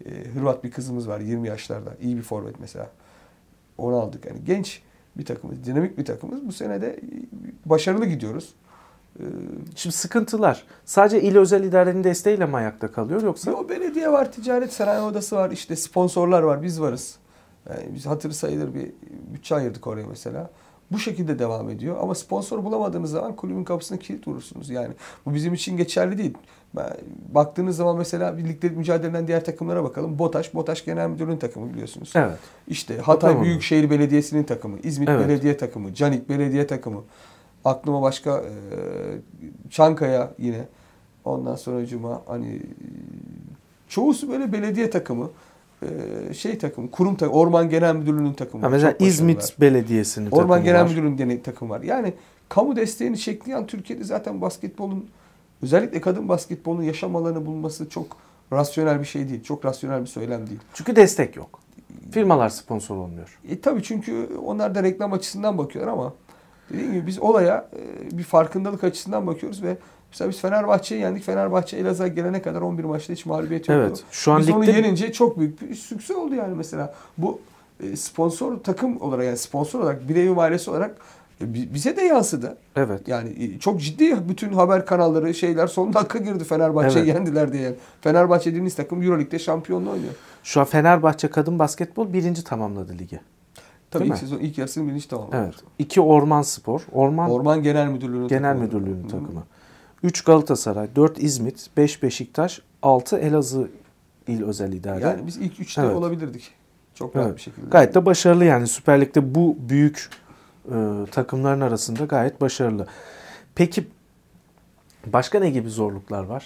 Ee, 0.05 0.09
Hırvat 0.33 0.63
bir 0.63 0.71
kızımız 0.71 1.07
var 1.07 1.19
20 1.19 1.47
yaşlarda. 1.47 1.89
İyi 2.01 2.17
bir 2.17 2.21
forvet 2.21 2.59
mesela. 2.59 2.89
Onu 3.77 3.95
aldık. 3.95 4.25
Yani 4.25 4.39
genç 4.45 4.81
bir 5.17 5.25
takımız, 5.25 5.63
dinamik 5.65 5.97
bir 5.97 6.05
takımız. 6.05 6.47
Bu 6.47 6.51
sene 6.51 6.81
de 6.81 6.99
başarılı 7.65 8.05
gidiyoruz. 8.05 8.53
Ee, 9.19 9.23
Şimdi 9.75 9.95
sıkıntılar 9.95 10.63
sadece 10.85 11.21
il 11.21 11.37
özel 11.37 11.63
idarenin 11.63 12.03
desteğiyle 12.03 12.45
mi 12.45 12.55
ayakta 12.55 12.91
kalıyor 12.91 13.21
yoksa? 13.21 13.51
O 13.51 13.69
belediye 13.69 14.11
var, 14.11 14.31
ticaret 14.31 14.73
sanayi 14.73 15.01
odası 15.01 15.35
var, 15.35 15.51
işte 15.51 15.75
sponsorlar 15.75 16.41
var, 16.41 16.63
biz 16.63 16.81
varız. 16.81 17.15
Yani 17.69 17.95
biz 17.95 18.05
hatırı 18.05 18.33
sayılır 18.33 18.73
bir 18.73 18.91
bütçe 19.33 19.55
ayırdık 19.55 19.87
oraya 19.87 20.07
mesela. 20.07 20.49
Bu 20.91 20.99
şekilde 20.99 21.39
devam 21.39 21.69
ediyor. 21.69 21.97
Ama 22.01 22.15
sponsor 22.15 22.63
bulamadığınız 22.63 23.11
zaman 23.11 23.35
kulübün 23.35 23.63
kapısına 23.63 23.97
kilit 23.97 24.27
vurursunuz. 24.27 24.69
Yani 24.69 24.93
bu 25.25 25.33
bizim 25.33 25.53
için 25.53 25.77
geçerli 25.77 26.17
değil. 26.17 26.33
Baktığınız 27.29 27.75
zaman 27.75 27.97
mesela 27.97 28.37
birlikte 28.37 28.69
mücadele 28.69 29.09
eden 29.09 29.27
diğer 29.27 29.45
takımlara 29.45 29.83
bakalım. 29.83 30.19
BOTAŞ, 30.19 30.53
BOTAŞ 30.53 30.85
Genel 30.85 31.09
Müdürlüğü'nün 31.09 31.37
takımı 31.37 31.73
biliyorsunuz. 31.73 32.11
Evet. 32.15 32.37
İşte 32.67 32.97
Hatay 32.97 33.31
Tamam. 33.31 33.45
Büyükşehir 33.45 33.89
Belediyesi'nin 33.89 34.43
takımı, 34.43 34.79
İzmit 34.83 35.09
Evet. 35.09 35.27
Belediye 35.27 35.57
takımı, 35.57 35.93
Canik 35.93 36.29
Belediye 36.29 36.67
takımı. 36.67 37.03
Aklıma 37.67 38.01
başka 38.01 38.37
e, 38.37 38.77
Çankaya 39.69 40.31
yine. 40.37 40.67
Ondan 41.25 41.55
sonra 41.55 41.85
Cuma 41.85 42.21
hani 42.25 42.61
çoğusu 43.87 44.29
böyle 44.29 44.53
belediye 44.53 44.89
takımı, 44.89 45.29
e, 45.81 46.33
şey 46.33 46.57
takımı, 46.57 46.91
kurum 46.91 47.15
takımı, 47.15 47.39
Orman 47.39 47.69
Genel 47.69 47.95
Müdürlüğü'nün 47.95 48.33
takımı. 48.33 48.63
Ha, 48.63 48.69
mesela. 48.69 48.95
İzmit 48.99 49.61
Belediyesi'nin 49.61 50.31
Orman 50.31 50.47
takımı 50.47 50.65
Genel 50.65 50.81
var. 50.81 50.89
Müdürlüğü'nün 50.89 51.39
takımı 51.39 51.73
var. 51.73 51.81
Yani 51.81 52.13
kamu 52.49 52.75
desteğini 52.75 53.17
çekleyen 53.17 53.67
Türkiye'de 53.67 54.03
zaten 54.03 54.41
basketbolun 54.41 55.09
özellikle 55.63 56.01
kadın 56.01 56.29
basketbolun 56.29 56.81
yaşam 56.81 57.15
alanı 57.15 57.45
bulması 57.45 57.89
çok 57.89 58.17
rasyonel 58.53 58.99
bir 58.99 59.05
şey 59.05 59.29
değil. 59.29 59.43
Çok 59.43 59.65
rasyonel 59.65 60.01
bir 60.01 60.07
söylem 60.07 60.47
değil. 60.47 60.59
Çünkü 60.73 60.95
destek 60.95 61.35
yok. 61.35 61.59
Firmalar 62.11 62.49
sponsor 62.49 62.95
olmuyor. 62.95 63.39
E 63.49 63.61
tabii 63.61 63.83
çünkü 63.83 64.29
onlar 64.45 64.75
da 64.75 64.83
reklam 64.83 65.13
açısından 65.13 65.57
bakıyorlar 65.57 65.93
ama 65.93 66.13
dediğim 66.69 66.93
gibi 66.93 67.07
biz 67.07 67.19
olaya 67.19 67.67
e, 68.11 68.17
bir 68.17 68.23
farkındalık 68.23 68.83
açısından 68.83 69.27
bakıyoruz 69.27 69.63
ve 69.63 69.77
mesela 70.11 70.29
biz 70.29 70.39
Fenerbahçe'yi 70.41 71.01
yendik. 71.01 71.23
Fenerbahçe 71.23 71.77
Elazığ'a 71.77 72.07
gelene 72.07 72.41
kadar 72.41 72.61
11 72.61 72.83
maçta 72.83 73.13
hiç 73.13 73.25
mağlubiyet 73.25 73.69
yoktu. 73.69 73.83
Evet. 73.87 74.03
Şu 74.11 74.31
an 74.31 74.39
biz 74.39 74.49
onu 74.49 74.61
ligde 74.63 74.71
yenince 74.71 75.11
çok 75.11 75.39
büyük 75.39 75.61
bir 75.61 75.75
sükse 75.75 76.15
oldu 76.15 76.35
yani 76.35 76.55
mesela. 76.55 76.93
Bu 77.17 77.41
e, 77.83 77.95
sponsor 77.95 78.57
takım 78.57 79.01
olarak 79.01 79.25
yani 79.25 79.37
sponsor 79.37 79.79
olarak 79.79 80.09
bir 80.09 80.37
ailesi 80.37 80.71
olarak 80.71 80.95
e, 81.41 81.53
bi- 81.53 81.73
bize 81.73 81.95
de 81.97 82.01
yansıdı. 82.01 82.57
evet. 82.75 83.07
Yani 83.07 83.59
çok 83.59 83.81
ciddi 83.81 84.29
bütün 84.29 84.53
haber 84.53 84.85
kanalları 84.85 85.33
şeyler 85.33 85.67
son 85.67 85.93
dakika 85.93 86.19
girdi 86.19 86.43
Fenerbahçe'yi 86.43 87.05
Evet. 87.05 87.15
yendiler 87.15 87.53
diye. 87.53 87.75
Fenerbahçe 88.01 88.49
dediğiniz 88.49 88.75
takım 88.75 89.03
Euroleague'de 89.03 89.39
şampiyonluğu 89.39 89.89
oynuyor. 89.91 90.13
Şu 90.43 90.59
an 90.61 90.65
Fenerbahçe 90.65 91.27
kadın 91.27 91.59
basketbol 91.59 92.13
birinci 92.13 92.43
tamamladı 92.43 92.93
ligi. 92.97 93.19
Tabii 93.91 94.03
Değil 94.03 94.13
ilk 94.13 94.21
mi? 94.21 94.27
sezon 94.29 94.39
ilk 94.39 94.57
yarısını 94.57 94.87
birinci 94.87 95.07
tamam. 95.07 95.29
Evet. 95.33 95.55
İki 95.79 96.01
Orman 96.01 96.41
Spor. 96.41 96.81
Orman 96.91 97.29
Orman 97.29 97.63
Genel 97.63 97.87
Müdürlüğü'nün 97.87 98.27
Genel 98.27 98.43
takımı. 98.57 98.65
Müdürlüğü'nün 98.65 99.07
takımı. 99.07 99.43
3 100.03 100.23
Galatasaray, 100.23 100.95
4 100.95 101.23
İzmit, 101.23 101.69
5 101.77 102.03
Beşiktaş, 102.03 102.61
6 102.81 103.17
Elazığ 103.17 103.69
İl 104.27 104.43
Özel 104.43 104.73
İdare. 104.73 105.03
Yani 105.03 105.27
biz 105.27 105.37
ilk 105.37 105.59
üçte 105.59 105.81
Evet. 105.81 105.95
olabilirdik. 105.95 106.51
Çok 106.95 107.15
rahat 107.15 107.27
Evet. 107.27 107.37
bir 107.37 107.41
şekilde. 107.41 107.65
Gayet 107.69 107.95
de 107.95 108.05
başarılı 108.05 108.45
yani 108.45 108.67
Süper 108.67 109.01
Lig'de 109.01 109.35
bu 109.35 109.57
büyük 109.59 110.09
e, 110.65 110.75
takımların 111.11 111.61
arasında 111.61 112.05
gayet 112.05 112.41
başarılı. 112.41 112.87
Peki 113.55 113.87
Başka 115.13 115.39
ne 115.39 115.49
gibi 115.49 115.69
zorluklar 115.69 116.23
var? 116.23 116.45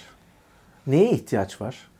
Neye 0.86 1.10
ihtiyaç 1.10 1.60
var? 1.60 1.90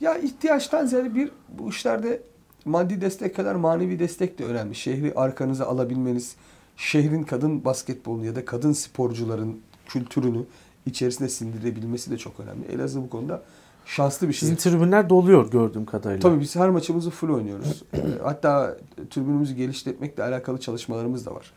Ya 0.00 0.18
ihtiyaçtan 0.18 0.86
ziyade 0.86 1.14
bir 1.14 1.30
bu 1.48 1.68
işlerde 1.68 2.22
maddi 2.64 3.00
destek 3.00 3.36
kadar 3.36 3.54
manevi 3.54 3.98
destek 3.98 4.38
de 4.38 4.44
önemli. 4.44 4.74
Şehri 4.74 5.14
arkanıza 5.14 5.66
alabilmeniz, 5.66 6.36
şehrin 6.76 7.22
kadın 7.22 7.64
basketbolu 7.64 8.24
ya 8.24 8.36
da 8.36 8.44
kadın 8.44 8.72
sporcuların 8.72 9.60
kültürünü 9.86 10.44
içerisine 10.86 11.28
sindirebilmesi 11.28 12.10
de 12.10 12.18
çok 12.18 12.40
önemli. 12.40 12.66
Elazığ 12.66 13.02
bu 13.02 13.10
konuda 13.10 13.42
şanslı 13.86 14.28
bir 14.28 14.32
şey. 14.32 14.48
Sizin 14.48 14.56
tribünler 14.56 15.08
doluyor 15.10 15.50
gördüğüm 15.50 15.86
kadarıyla. 15.86 16.20
Tabii 16.20 16.40
biz 16.40 16.56
her 16.56 16.70
maçımızı 16.70 17.10
full 17.10 17.30
oynuyoruz. 17.30 17.82
Ee, 17.94 17.98
Hatta 18.22 18.76
tribünümüzü 19.10 19.54
geliştirmekle 19.54 20.22
alakalı 20.22 20.60
çalışmalarımız 20.60 21.26
da 21.26 21.34
var. 21.34 21.52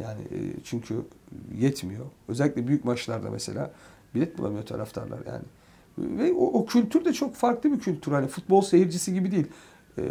Yani 0.00 0.20
e, 0.20 0.38
çünkü 0.64 0.94
yetmiyor. 1.58 2.04
Özellikle 2.28 2.66
büyük 2.66 2.84
maçlarda 2.84 3.30
mesela 3.30 3.70
bilet 4.14 4.38
bulamıyor 4.38 4.66
taraftarlar 4.66 5.18
yani. 5.26 5.44
Ve 5.98 6.32
o, 6.32 6.44
o 6.44 6.66
kültür 6.66 7.04
de 7.04 7.12
çok 7.12 7.34
farklı 7.34 7.72
bir 7.72 7.78
kültür. 7.78 8.12
Hani 8.12 8.26
futbol 8.26 8.62
seyircisi 8.62 9.14
gibi 9.14 9.32
değil. 9.32 9.46
Ee, 9.98 10.02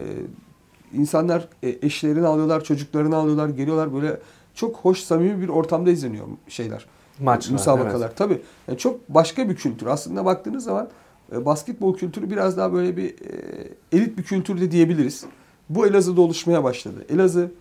insanlar 0.94 1.48
e, 1.64 1.78
eşlerini 1.82 2.28
alıyorlar, 2.28 2.64
çocuklarını 2.64 3.16
alıyorlar, 3.16 3.50
geliyorlar 3.50 3.94
böyle 3.94 4.20
çok 4.54 4.76
hoş, 4.76 5.00
samimi 5.00 5.42
bir 5.42 5.50
ortamda 5.50 5.92
izleniyor 5.92 6.28
şeyler. 6.48 6.86
Maçlar, 7.20 7.54
müsabakalar. 7.54 8.16
Tabii. 8.16 8.42
Yani 8.68 8.78
çok 8.78 9.10
başka 9.10 9.50
bir 9.50 9.56
kültür. 9.56 9.86
Aslında 9.86 10.26
baktığınız 10.26 10.64
zaman 10.64 10.90
e, 11.32 11.46
basketbol 11.46 11.98
kültürü 11.98 12.30
biraz 12.30 12.58
daha 12.58 12.74
böyle 12.74 12.98
bir 12.98 13.10
e, 13.10 13.18
elit 13.92 14.18
bir 14.18 14.24
kültür 14.24 14.62
de 14.62 14.72
diyebiliriz. 14.72 15.26
Bu 15.70 15.88
Elazığ'da 15.88 16.22
oluşmaya 16.22 16.64
başladı. 16.64 17.06
Elazığ 17.10 17.52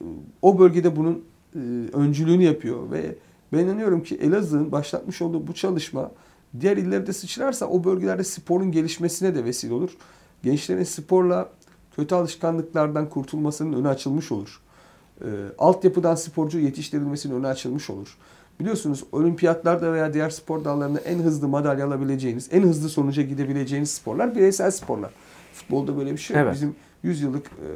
e, 0.00 0.04
o 0.42 0.58
bölgede 0.58 0.96
bunun 0.96 1.24
e, 1.54 1.58
öncülüğünü 1.92 2.42
yapıyor 2.42 2.90
ve 2.90 3.14
ben 3.52 3.58
inanıyorum 3.58 4.02
ki 4.02 4.14
Elazığ'ın 4.14 4.72
başlatmış 4.72 5.22
olduğu 5.22 5.46
bu 5.46 5.54
çalışma 5.54 6.10
diğer 6.60 6.76
illerde 6.76 7.12
sıçrarsa 7.12 7.66
o 7.66 7.84
bölgelerde 7.84 8.24
sporun 8.24 8.72
gelişmesine 8.72 9.34
de 9.34 9.44
vesile 9.44 9.74
olur. 9.74 9.90
Gençlerin 10.42 10.84
sporla 10.84 11.48
kötü 11.96 12.14
alışkanlıklardan 12.14 13.08
kurtulmasının 13.08 13.72
önü 13.72 13.88
açılmış 13.88 14.32
olur. 14.32 14.60
E, 15.20 15.26
altyapıdan 15.58 16.14
sporcu 16.14 16.58
yetiştirilmesinin 16.58 17.34
önü 17.34 17.46
açılmış 17.46 17.90
olur. 17.90 18.16
Biliyorsunuz 18.60 19.04
olimpiyatlarda 19.12 19.92
veya 19.92 20.14
diğer 20.14 20.30
spor 20.30 20.64
dallarında 20.64 21.00
en 21.00 21.18
hızlı 21.18 21.48
madalya 21.48 21.86
alabileceğiniz, 21.86 22.48
en 22.52 22.62
hızlı 22.62 22.88
sonuca 22.88 23.22
gidebileceğiniz 23.22 23.90
sporlar 23.90 24.34
bireysel 24.34 24.70
sporlar. 24.70 25.10
Futbolda 25.52 25.96
böyle 25.96 26.12
bir 26.12 26.18
şey 26.18 26.36
yok. 26.36 26.44
Evet. 26.44 26.54
Bizim 26.54 26.74
100 27.02 27.22
yıllık 27.22 27.46
e, 27.46 27.68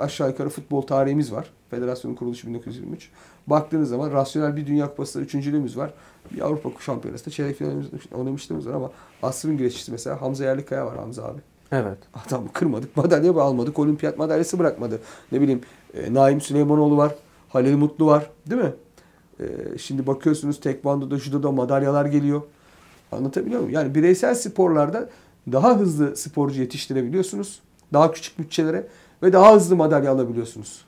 aşağı 0.00 0.28
yukarı 0.28 0.48
futbol 0.48 0.82
tarihimiz 0.82 1.32
var. 1.32 1.50
Federasyonun 1.70 2.16
kuruluşu 2.16 2.46
1923. 2.48 3.10
Baktığınız 3.46 3.88
zaman 3.88 4.12
rasyonel 4.12 4.56
bir 4.56 4.66
Dünya 4.66 4.88
Kupası 4.88 5.20
üçüncülüğümüz 5.20 5.76
var. 5.76 5.94
Bir 6.32 6.40
Avrupa 6.40 6.70
Şampiyonası'nda 6.80 7.30
çeyrek 7.30 7.56
finalimiz 7.56 7.86
oynamışlığımız 8.12 8.68
var 8.68 8.74
ama 8.74 8.90
asrın 9.22 9.56
güreşçisi 9.56 9.92
mesela 9.92 10.22
Hamza 10.22 10.44
Yerlikaya 10.44 10.86
var 10.86 10.96
Hamza 10.96 11.24
abi. 11.24 11.40
Evet. 11.72 11.98
Adam 12.26 12.48
kırmadık, 12.52 12.96
madalya 12.96 13.32
almadık, 13.32 13.78
olimpiyat 13.78 14.18
madalyası 14.18 14.58
bırakmadı. 14.58 15.00
Ne 15.32 15.40
bileyim 15.40 15.60
e, 15.94 16.14
Naim 16.14 16.40
Süleymanoğlu 16.40 16.96
var, 16.96 17.14
Halil 17.48 17.76
Mutlu 17.76 18.06
var 18.06 18.30
değil 18.50 18.62
mi? 18.62 18.72
E, 19.40 19.78
şimdi 19.78 20.06
bakıyorsunuz 20.06 20.60
tekvandoda, 20.60 21.18
judoda 21.18 21.50
madalyalar 21.52 22.06
geliyor. 22.06 22.42
Anlatabiliyor 23.12 23.60
muyum? 23.60 23.74
Yani 23.74 23.94
bireysel 23.94 24.34
sporlarda 24.34 25.08
daha 25.52 25.78
hızlı 25.78 26.16
sporcu 26.16 26.60
yetiştirebiliyorsunuz. 26.60 27.60
Daha 27.92 28.12
küçük 28.12 28.38
bütçelere 28.38 28.86
ve 29.22 29.32
daha 29.32 29.54
hızlı 29.54 29.76
madalya 29.76 30.12
alabiliyorsunuz. 30.12 30.84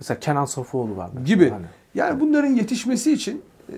Mesela 0.00 0.20
Kenan 0.20 0.44
Sofuoğlu 0.44 0.96
var. 0.96 1.10
Mesela. 1.14 1.26
Gibi. 1.26 1.50
Hani. 1.50 1.66
Yani 1.94 2.20
bunların 2.20 2.48
yetişmesi 2.48 3.12
için 3.12 3.42
e, 3.68 3.76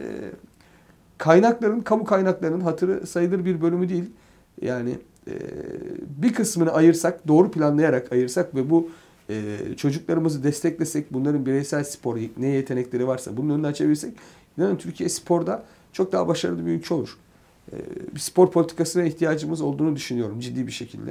kaynakların, 1.18 1.80
kamu 1.80 2.04
kaynaklarının 2.04 2.61
hatırı 2.61 3.06
sayılır 3.06 3.44
bir 3.44 3.62
bölümü 3.62 3.88
değil. 3.88 4.11
Yani 4.62 4.99
e, 5.26 5.33
bir 6.23 6.35
kısmını 6.35 6.73
ayırsak, 6.73 7.29
doğru 7.29 7.50
planlayarak 7.50 8.12
ayırsak 8.12 8.55
ve 8.55 8.71
bu 8.71 8.90
e, 9.31 9.57
çocuklarımızı 9.76 10.45
desteklesek, 10.45 11.12
bunların 11.12 11.47
bireysel 11.47 11.85
spor, 11.85 12.19
ne 12.37 12.47
yetenekleri 12.47 13.07
varsa 13.07 13.37
bunun 13.37 13.55
önünü 13.55 13.67
açabilirsek, 13.67 14.14
inanın 14.59 14.76
Türkiye 14.76 15.09
sporda 15.09 15.64
çok 15.93 16.12
daha 16.12 16.29
başarılı 16.29 16.67
bir 16.67 16.71
ülke 16.71 16.95
olur. 16.95 17.19
E, 17.73 17.76
bir 18.14 18.21
spor 18.21 18.50
politikasına 18.50 19.02
ihtiyacımız 19.05 19.61
olduğunu 19.61 19.97
düşünüyorum 19.97 20.40
ciddi 20.40 20.67
bir 20.67 20.73
şekilde. 20.73 21.11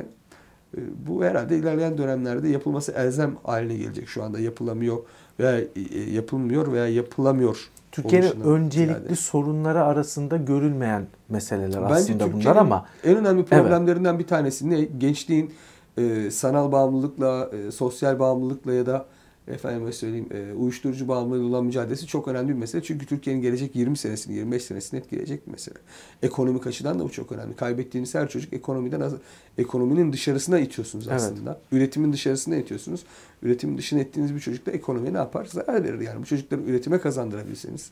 E, 0.77 0.79
bu 1.07 1.23
herhalde 1.23 1.57
ilerleyen 1.57 1.97
dönemlerde 1.97 2.49
yapılması 2.49 2.91
elzem 2.91 3.35
haline 3.43 3.77
gelecek. 3.77 4.07
Şu 4.07 4.23
anda 4.23 4.39
yapılamıyor 4.39 4.97
veya 5.39 5.59
e, 5.59 5.99
yapılmıyor 6.11 6.73
veya 6.73 6.87
yapılamıyor. 6.87 7.69
Türkiye'nin 7.91 8.41
öncelikli 8.41 8.97
ziyade. 8.97 9.15
sorunları 9.15 9.83
arasında 9.83 10.37
görülmeyen 10.37 11.07
meseleler 11.29 11.81
Bence 11.83 11.93
aslında 11.93 12.33
bunlar 12.33 12.55
ama 12.55 12.85
en 13.03 13.17
önemli 13.17 13.45
problemlerinden 13.45 14.19
bir 14.19 14.27
tanesi 14.27 14.69
ne? 14.69 14.81
Gençliğin 14.81 15.53
e, 15.97 16.31
sanal 16.31 16.71
bağımlılıkla, 16.71 17.49
e, 17.53 17.71
sosyal 17.71 18.19
bağımlılıkla 18.19 18.73
ya 18.73 18.85
da 18.85 19.05
efendime 19.49 19.91
söyleyeyim 19.91 20.27
e, 20.31 20.53
uyuşturucu 20.53 21.07
bağımlılığı 21.07 21.47
olan 21.47 21.65
mücadelesi 21.65 22.07
çok 22.07 22.27
önemli 22.27 22.49
bir 22.49 22.53
mesele. 22.53 22.83
Çünkü 22.83 23.05
Türkiye'nin 23.05 23.41
gelecek 23.41 23.75
20 23.75 23.97
senesini, 23.97 24.35
25 24.35 24.63
senesini 24.63 24.99
etkileyecek 24.99 25.47
bir 25.47 25.51
mesele. 25.51 25.77
Ekonomik 26.23 26.67
açıdan 26.67 26.99
da 26.99 27.03
bu 27.03 27.09
çok 27.09 27.31
önemli. 27.31 27.55
Kaybettiğiniz 27.55 28.15
her 28.15 28.29
çocuk 28.29 28.53
ekonomiden 28.53 29.01
az, 29.01 29.13
ekonominin 29.57 30.13
dışarısına 30.13 30.59
itiyorsunuz 30.59 31.07
Evet. 31.07 31.21
aslında. 31.21 31.61
Üretimin 31.71 32.13
dışarısına 32.13 32.55
itiyorsunuz. 32.55 33.03
Üretimin 33.43 33.77
dışına 33.77 33.99
ettiğiniz 33.99 34.35
bir 34.35 34.39
çocuk 34.39 34.65
da 34.65 34.71
ekonomiye 34.71 35.13
ne 35.13 35.17
yapar? 35.17 35.45
Zarar 35.45 35.83
verir 35.83 35.99
yani. 35.99 36.21
Bu 36.21 36.25
çocukları 36.25 36.61
üretime 36.61 36.99
kazandırabilseniz 36.99 37.91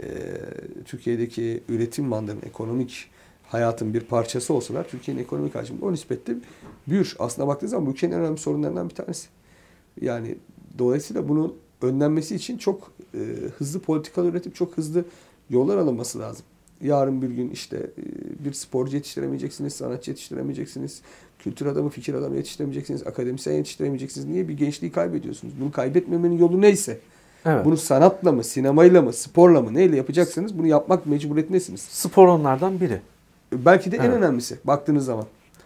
e, 0.00 0.06
Türkiye'deki 0.84 1.62
üretim 1.68 2.10
bandının 2.10 2.42
ekonomik 2.46 3.10
hayatın 3.48 3.94
bir 3.94 4.00
parçası 4.00 4.54
olsalar 4.54 4.88
Türkiye'nin 4.88 5.22
ekonomik 5.22 5.54
hacmi 5.54 5.78
o 5.82 5.92
nispette 5.92 6.34
büyür. 6.88 7.16
Aslında 7.18 7.48
baktığınız 7.48 7.70
zaman 7.70 7.86
bu 7.86 7.90
ülkenin 7.90 8.12
en 8.12 8.20
önemli 8.20 8.38
sorunlarından 8.38 8.88
bir 8.90 8.94
tanesi. 8.94 9.28
Yani 10.00 10.38
dolayısıyla 10.78 11.28
bunun 11.28 11.54
önlenmesi 11.82 12.34
için 12.34 12.58
çok 12.58 12.92
e, 13.14 13.18
hızlı 13.58 13.80
politikalar 13.80 14.28
üretip 14.28 14.54
çok 14.54 14.76
hızlı 14.76 15.04
yollar 15.50 15.76
alınması 15.76 16.18
lazım. 16.18 16.44
Yarın 16.82 17.22
bir 17.22 17.28
gün 17.28 17.50
işte 17.50 17.76
e, 17.76 18.44
bir 18.44 18.52
sporcu 18.52 18.96
yetiştiremeyeceksiniz, 18.96 19.72
sanatçı 19.72 20.10
yetiştiremeyeceksiniz, 20.10 21.00
kültür 21.38 21.66
adamı, 21.66 21.90
fikir 21.90 22.14
adamı 22.14 22.36
yetiştiremeyeceksiniz, 22.36 23.06
akademisyen 23.06 23.54
yetiştiremeyeceksiniz. 23.54 24.26
Niye 24.26 24.48
bir 24.48 24.54
gençliği 24.54 24.92
kaybediyorsunuz? 24.92 25.54
Bunu 25.60 25.72
kaybetmemenin 25.72 26.38
yolu 26.38 26.60
neyse, 26.60 26.98
evet. 27.46 27.64
bunu 27.64 27.76
sanatla 27.76 28.32
mı, 28.32 28.44
sinemayla 28.44 29.02
mı, 29.02 29.12
sporla 29.12 29.62
mı, 29.62 29.74
neyle 29.74 29.96
yapacaksınız? 29.96 30.58
Bunu 30.58 30.66
yapmak 30.66 31.06
mecburiyetindesiniz. 31.06 31.80
spor 31.80 32.28
onlardan 32.28 32.80
biri. 32.80 33.00
Belki 33.52 33.92
de 33.92 33.96
en 33.96 34.02
Evet. 34.02 34.16
önemlisi 34.16 34.58
baktığınız 34.64 35.04
zaman. 35.04 35.24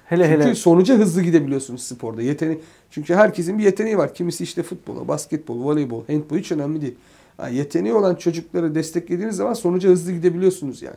Hele 0.08 0.28
Çünkü 0.28 0.44
hele 0.44 0.54
sonuca 0.54 0.98
hızlı 0.98 1.22
gidebiliyorsunuz 1.22 1.82
sporda. 1.82 2.22
Yeteneği, 2.22 2.60
çünkü 2.90 3.14
herkesin 3.14 3.58
bir 3.58 3.64
yeteneği 3.64 3.98
var. 3.98 4.14
Kimisi 4.14 4.44
işte 4.44 4.62
futbola, 4.62 5.08
basketbol, 5.08 5.64
voleybol, 5.64 6.02
handbol 6.06 6.36
hiç 6.36 6.52
önemli 6.52 6.80
değil. 6.80 6.94
Ha, 7.36 7.48
yeteneği 7.48 7.94
olan 7.94 8.14
çocukları 8.14 8.74
desteklediğiniz 8.74 9.36
zaman 9.36 9.54
sonuca 9.54 9.88
hızlı 9.90 10.12
gidebiliyorsunuz 10.12 10.82
yani. 10.82 10.96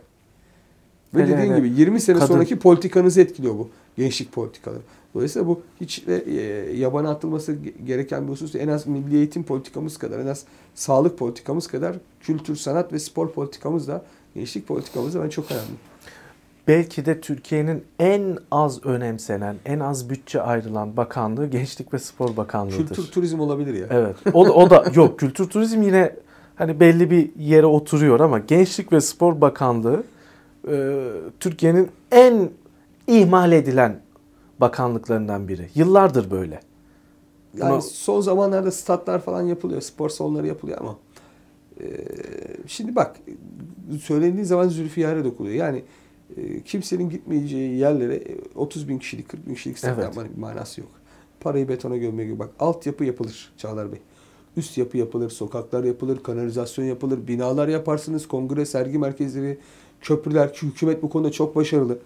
Ve 1.15 1.23
Hele 1.23 1.33
dediğim 1.33 1.53
hele 1.53 1.67
gibi 1.67 1.79
20 1.81 1.99
sene 2.01 2.15
kadın- 2.19 2.27
sonraki 2.27 2.59
politikanızı 2.59 3.21
etkiliyor 3.21 3.53
bu 3.53 3.69
gençlik 3.97 4.31
politikaları. 4.31 4.81
Dolayısıyla 5.15 5.47
bu 5.47 5.61
hiç 5.81 6.07
de 6.07 6.17
e, 6.17 6.77
yabana 6.77 7.09
atılması 7.09 7.51
ge- 7.53 7.85
gereken 7.85 8.23
bir 8.27 8.31
husus. 8.31 8.55
En 8.55 8.67
az 8.67 8.87
milli 8.87 9.15
eğitim 9.17 9.43
politikamız 9.43 9.97
kadar, 9.97 10.19
en 10.19 10.27
az 10.27 10.45
sağlık 10.75 11.17
politikamız 11.19 11.67
kadar 11.67 11.95
kültür, 12.21 12.55
sanat 12.55 12.93
ve 12.93 12.99
spor 12.99 13.31
politikamız 13.31 13.87
da 13.87 14.05
gençlik 14.35 14.67
politikamız 14.67 15.13
da 15.13 15.23
ben 15.23 15.29
çok 15.29 15.51
önemli. 15.51 15.71
Belki 16.67 17.05
de 17.05 17.21
Türkiye'nin 17.21 17.83
en 17.99 18.37
az 18.51 18.85
önemsenen, 18.85 19.55
en 19.65 19.79
az 19.79 20.09
bütçe 20.09 20.41
ayrılan 20.41 20.97
bakanlığı 20.97 21.47
Gençlik 21.47 21.93
ve 21.93 21.99
Spor 21.99 22.37
Bakanlığı'dır. 22.37 22.87
Kültür, 22.87 23.11
turizm 23.11 23.39
olabilir 23.39 23.73
ya. 23.73 23.87
Evet. 23.89 24.15
O 24.33 24.45
da, 24.45 24.53
o 24.53 24.69
da 24.69 24.85
yok 24.95 25.19
kültür 25.19 25.49
turizm 25.49 25.81
yine 25.81 26.15
hani 26.55 26.79
belli 26.79 27.11
bir 27.11 27.35
yere 27.35 27.65
oturuyor 27.65 28.19
ama 28.19 28.39
Gençlik 28.39 28.93
ve 28.93 29.01
Spor 29.01 29.41
Bakanlığı 29.41 30.03
e, 30.67 31.07
Türkiye'nin 31.39 31.89
en 32.11 32.49
ihmal 33.07 33.51
edilen 33.51 33.99
bakanlıklarından 34.59 35.47
biri. 35.47 35.69
Yıllardır 35.75 36.31
böyle. 36.31 36.59
Yani 37.57 37.71
Buna- 37.71 37.81
son 37.81 38.21
zamanlarda 38.21 38.71
statlar 38.71 39.21
falan 39.21 39.41
yapılıyor, 39.41 39.81
spor 39.81 40.09
salonları 40.09 40.47
yapılıyor 40.47 40.77
ama 40.81 40.95
e, 41.81 41.85
şimdi 42.67 42.95
bak 42.95 43.15
söylediği 44.03 44.45
zaman 44.45 44.67
Zülfiyar'a 44.67 45.23
dokunuyor. 45.23 45.55
Yani 45.55 45.83
kimsenin 46.65 47.09
gitmeyeceği 47.09 47.77
yerlere 47.77 48.15
e, 48.15 48.37
30 48.55 48.89
bin 48.89 48.99
kişilik, 48.99 49.29
40 49.29 49.47
bin 49.47 49.55
kişilik 49.55 49.77
stat 49.77 49.93
Evet. 49.93 50.03
yapmanın 50.03 50.31
bir 50.35 50.39
manası 50.39 50.81
yok. 50.81 50.89
Parayı 51.39 51.67
betona 51.67 51.97
gömme 51.97 52.25
gibi 52.25 52.39
bak. 52.39 52.49
Altyapı 52.59 53.05
yapılır 53.05 53.53
Çağlar 53.57 53.91
Bey. 53.91 53.99
Üst 54.57 54.77
yapı 54.77 54.97
yapılır, 54.97 55.29
sokaklar 55.29 55.83
yapılır, 55.83 56.23
kanalizasyon 56.23 56.85
yapılır, 56.85 57.27
binalar 57.27 57.67
yaparsınız, 57.67 58.27
kongre, 58.27 58.65
sergi 58.65 58.97
merkezleri, 58.97 59.57
köprüler 60.01 60.53
ki 60.53 60.67
hükümet 60.67 61.03
bu 61.03 61.09
konuda 61.09 61.31
çok 61.31 61.55
başarılı. 61.55 61.99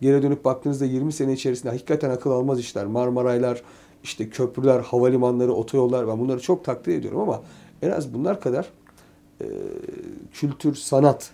Geri 0.00 0.22
dönüp 0.22 0.44
baktığınızda 0.44 0.84
20 0.84 1.12
sene 1.12 1.32
içerisinde 1.32 1.72
hakikaten 1.72 2.10
akıl 2.10 2.30
almaz 2.30 2.60
işler. 2.60 2.86
Marmaraylar, 2.86 3.62
işte 4.02 4.30
köprüler, 4.30 4.80
havalimanları, 4.80 5.52
otoyollar 5.52 6.08
ben 6.08 6.18
bunları 6.18 6.40
çok 6.40 6.64
takdir 6.64 6.94
ediyorum 6.94 7.20
ama 7.20 7.42
en 7.82 7.90
az 7.90 8.14
bunlar 8.14 8.40
kadar 8.40 8.70
e, 9.40 9.46
kültür, 10.32 10.74
sanat 10.74 11.30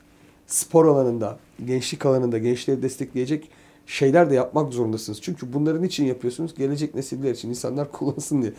spor 0.47 0.87
alanında, 0.87 1.39
gençlik 1.67 2.07
alanında 2.07 2.39
gençleri 2.39 2.83
destekleyecek 2.83 3.51
şeyler 3.87 4.31
de 4.31 4.35
yapmak 4.35 4.73
zorundasınız. 4.73 5.23
Çünkü 5.23 5.53
bunların 5.53 5.85
için 5.85 6.05
yapıyorsunuz? 6.05 6.55
Gelecek 6.55 6.95
nesiller 6.95 7.31
için 7.31 7.49
insanlar 7.49 7.93
kullansın 7.93 8.43
diye. 8.43 8.53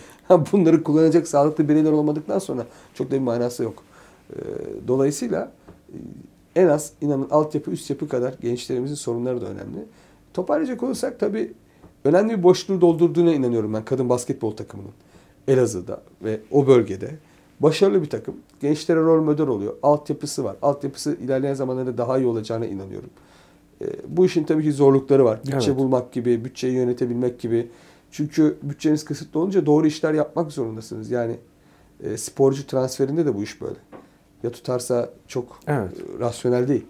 Bunları 0.51 0.83
kullanacak 0.83 1.27
sağlıklı 1.27 1.69
bireyler 1.69 1.91
olmadıktan 1.91 2.39
sonra 2.39 2.65
çok 2.93 3.11
da 3.11 3.15
bir 3.15 3.19
manası 3.19 3.63
yok. 3.63 3.83
Ee, 4.31 4.35
dolayısıyla 4.87 5.51
e, 5.89 5.97
en 6.55 6.67
az 6.67 6.93
inanın 7.01 7.29
altyapı 7.29 7.71
üst 7.71 7.89
yapı 7.89 8.07
kadar 8.07 8.33
gençlerimizin 8.41 8.95
sorunları 8.95 9.41
da 9.41 9.45
önemli. 9.45 9.85
Toparlayacak 10.33 10.83
olursak 10.83 11.19
tabii 11.19 11.53
önemli 12.03 12.37
bir 12.37 12.43
boşluğu 12.43 12.81
doldurduğuna 12.81 13.33
inanıyorum 13.33 13.73
ben 13.73 13.85
kadın 13.85 14.09
basketbol 14.09 14.51
takımının. 14.51 14.91
Elazığ'da 15.47 16.01
ve 16.23 16.39
o 16.51 16.67
bölgede. 16.67 17.11
Başarılı 17.59 18.01
bir 18.01 18.09
takım. 18.09 18.35
Gençlere 18.59 18.99
rol 18.99 19.23
model 19.23 19.47
oluyor. 19.47 19.73
Altyapısı 19.83 20.43
var. 20.43 20.55
Altyapısı 20.61 21.15
ilerleyen 21.15 21.53
zamanlarda 21.53 21.97
daha 21.97 22.17
iyi 22.17 22.27
olacağına 22.27 22.65
inanıyorum. 22.65 23.09
E, 23.81 23.85
bu 24.07 24.25
işin 24.25 24.43
tabii 24.43 24.63
ki 24.63 24.71
zorlukları 24.71 25.25
var. 25.25 25.39
Bütçe 25.45 25.71
evet. 25.71 25.79
bulmak 25.79 26.11
gibi, 26.11 26.45
bütçeyi 26.45 26.73
yönetebilmek 26.73 27.39
gibi. 27.39 27.69
Çünkü 28.11 28.57
bütçeniz 28.63 29.05
kısıtlı 29.05 29.39
olunca 29.39 29.65
doğru 29.65 29.87
işler 29.87 30.13
yapmak 30.13 30.51
zorundasınız. 30.51 31.11
Yani 31.11 31.37
e, 32.03 32.17
sporcu 32.17 32.67
transferinde 32.67 33.25
de 33.25 33.35
bu 33.35 33.43
iş 33.43 33.61
böyle. 33.61 33.79
Ya 34.43 34.51
tutarsa 34.51 35.09
çok 35.27 35.59
evet. 35.67 35.91
e, 35.91 36.19
rasyonel 36.19 36.67
değil. 36.67 36.85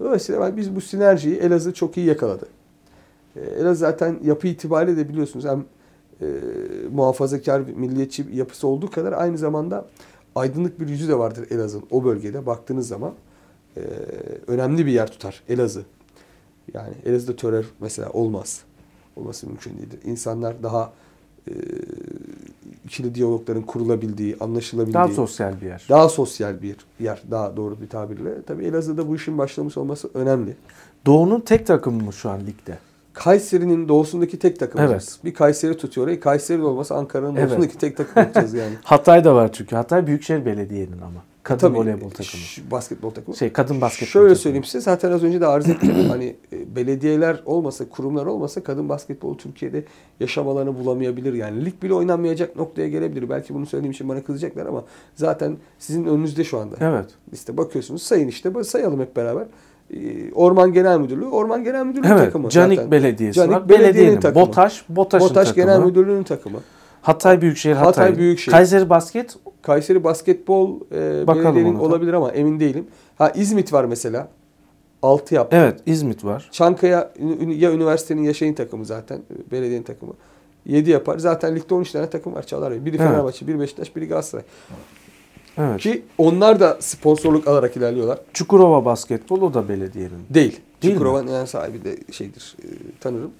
Dolayısıyla 0.00 0.40
ben, 0.40 0.56
biz 0.56 0.76
bu 0.76 0.80
sinerjiyi 0.80 1.36
Elazığ 1.36 1.74
çok 1.74 1.96
iyi 1.96 2.06
yakaladı. 2.06 2.46
E, 3.36 3.40
Elazığ 3.40 3.78
zaten 3.78 4.18
yapı 4.24 4.48
itibariyle 4.48 4.96
de 4.96 5.08
biliyorsunuz 5.08 5.44
hem 5.44 5.64
e, 6.22 6.26
muhafazakar 6.94 7.60
milliyetçi 7.60 8.26
yapısı 8.32 8.66
olduğu 8.66 8.90
kadar 8.90 9.12
aynı 9.12 9.38
zamanda 9.38 9.86
aydınlık 10.34 10.80
bir 10.80 10.88
yüzü 10.88 11.08
de 11.08 11.18
vardır 11.18 11.46
Elazığ'ın 11.50 11.84
o 11.90 12.04
bölgede 12.04 12.46
baktığınız 12.46 12.88
zaman 12.88 13.12
e, 13.76 13.80
önemli 14.46 14.86
bir 14.86 14.92
yer 14.92 15.12
tutar 15.12 15.42
Elazığ. 15.48 15.84
Yani 16.74 16.94
Elazığ'da 17.04 17.36
terör 17.36 17.64
mesela 17.80 18.10
olmaz. 18.10 18.60
Olması 19.16 19.46
mümkün 19.46 19.78
değildir. 19.78 20.00
İnsanlar 20.04 20.62
daha 20.62 20.92
e, 21.48 21.52
ikili 22.84 23.14
diyalogların 23.14 23.62
kurulabildiği, 23.62 24.36
anlaşılabildiği. 24.40 24.94
Daha 24.94 25.08
sosyal 25.08 25.60
bir 25.60 25.66
yer. 25.66 25.86
Daha 25.88 26.08
sosyal 26.08 26.62
bir 26.62 26.76
yer. 27.00 27.22
Daha 27.30 27.56
doğru 27.56 27.80
bir 27.80 27.88
tabirle. 27.88 28.42
Tabii 28.42 28.64
Elazığ'da 28.64 29.08
bu 29.08 29.16
işin 29.16 29.38
başlamış 29.38 29.76
olması 29.76 30.10
önemli. 30.14 30.56
Doğu'nun 31.06 31.40
tek 31.40 31.66
takımı 31.66 32.02
mı 32.02 32.12
şu 32.12 32.30
an 32.30 32.40
ligde? 32.40 32.78
Kayseri'nin 33.12 33.88
doğusundaki 33.88 34.38
tek 34.38 34.58
takımımız. 34.58 34.92
Evet. 34.92 35.18
Bir 35.24 35.34
Kayseri 35.34 35.76
tutuyor 35.76 36.06
orayı. 36.06 36.20
Kayseri 36.20 36.62
olmasa 36.62 36.94
Ankara'nın 36.94 37.36
evet. 37.36 37.50
doğusundaki 37.50 37.78
tek 37.78 37.96
takım 37.96 38.24
olacağız 38.24 38.54
yani. 38.54 38.74
Hatay 38.84 39.24
da 39.24 39.34
var 39.34 39.52
çünkü. 39.52 39.76
Hatay 39.76 40.06
Büyükşehir 40.06 40.46
Belediye'nin 40.46 41.00
ama. 41.00 41.22
Kadın 41.42 41.58
Tabii, 41.58 41.78
voleybol 41.78 42.10
takımı. 42.10 42.42
Basketbol 42.70 43.10
takımı. 43.10 43.36
Şey 43.36 43.52
kadın 43.52 43.80
basketbol 43.80 44.10
Şöyle 44.10 44.26
takımı. 44.26 44.42
söyleyeyim 44.42 44.64
size 44.64 44.80
zaten 44.80 45.12
az 45.12 45.22
önce 45.22 45.40
de 45.40 45.46
arz 45.46 45.68
ettim. 45.68 45.94
hani 46.08 46.36
e, 46.52 46.76
belediyeler 46.76 47.42
olmasa, 47.46 47.88
kurumlar 47.88 48.26
olmasa 48.26 48.62
kadın 48.62 48.88
basketbolu 48.88 49.36
Türkiye'de 49.36 49.84
yaşam 50.20 50.48
alanı 50.48 50.78
bulamayabilir. 50.78 51.32
Yani 51.32 51.64
lig 51.64 51.82
bile 51.82 51.94
oynanmayacak 51.94 52.56
noktaya 52.56 52.88
gelebilir. 52.88 53.30
Belki 53.30 53.54
bunu 53.54 53.66
söylediğim 53.66 53.92
için 53.92 54.08
bana 54.08 54.22
kızacaklar 54.22 54.66
ama 54.66 54.84
zaten 55.14 55.56
sizin 55.78 56.04
önünüzde 56.04 56.44
şu 56.44 56.58
anda. 56.58 56.76
Evet. 56.80 57.06
İşte 57.32 57.56
bakıyorsunuz 57.56 58.02
sayın 58.02 58.28
işte 58.28 58.64
sayalım 58.64 59.00
hep 59.00 59.16
beraber. 59.16 59.46
E, 59.90 60.32
Orman 60.32 60.72
Genel 60.72 60.98
Müdürlüğü, 60.98 61.26
Orman 61.26 61.64
Genel 61.64 61.86
Müdürlüğü 61.86 62.08
evet, 62.08 62.18
takımı. 62.18 62.48
Canik 62.48 62.76
zaten. 62.76 62.90
Belediyesi 62.90 63.36
Canik 63.36 63.50
var. 63.50 63.68
Belediyenin 63.68 64.20
takımı. 64.20 64.46
BOTAŞ, 64.46 64.84
BOTAŞ'ın 64.88 65.28
BOTAŞ 65.28 65.48
takımı. 65.48 65.66
Genel 65.66 65.80
Müdürlüğü'nün 65.80 66.22
takımı. 66.22 66.58
Hatay 67.02 67.40
Büyükşehir 67.40 67.74
Hatay. 67.74 68.04
Hatay 68.04 68.18
Büyükşehir. 68.18 68.52
Kayseri 68.52 68.90
Basket. 68.90 69.36
Kayseri 69.62 70.04
Basketbol 70.04 70.80
e, 70.92 71.28
belediyenin 71.28 71.78
olabilir 71.78 72.12
ama 72.12 72.30
emin 72.30 72.60
değilim. 72.60 72.86
Ha 73.18 73.30
İzmit 73.30 73.72
var 73.72 73.84
mesela. 73.84 74.28
6 75.02 75.34
yaptı. 75.34 75.56
Evet 75.56 75.80
İzmit 75.86 76.24
var. 76.24 76.48
Çankaya 76.52 77.12
ya 77.46 77.72
üniversitenin 77.72 78.22
ya 78.22 78.34
şeyin 78.34 78.54
takımı 78.54 78.84
zaten. 78.84 79.20
Belediyenin 79.52 79.84
takımı. 79.84 80.12
7 80.66 80.90
yapar. 80.90 81.18
Zaten 81.18 81.56
ligde 81.56 81.74
13 81.74 81.90
tane 81.90 82.10
takım 82.10 82.34
var 82.34 82.42
Çağlar 82.46 82.70
Bey. 82.70 82.84
Biri 82.84 82.96
evet. 82.96 83.08
Fenerbahçe, 83.08 83.46
biri 83.46 83.60
Beşiktaş, 83.60 83.96
biri 83.96 84.08
Galatasaray. 84.08 84.44
Evet. 85.58 85.80
Ki 85.80 86.02
onlar 86.18 86.60
da 86.60 86.76
sponsorluk 86.80 87.48
alarak 87.48 87.76
ilerliyorlar. 87.76 88.18
Çukurova 88.32 88.84
Basketbol 88.84 89.40
o 89.40 89.54
da 89.54 89.68
belediyenin. 89.68 90.26
Değil. 90.30 90.60
değil 90.82 90.94
Çukurova'nın 90.94 91.30
yani 91.32 91.46
sahibi 91.46 91.84
de 91.84 92.12
şeydir 92.12 92.56
e, 92.62 92.68
tanırım. 93.00 93.30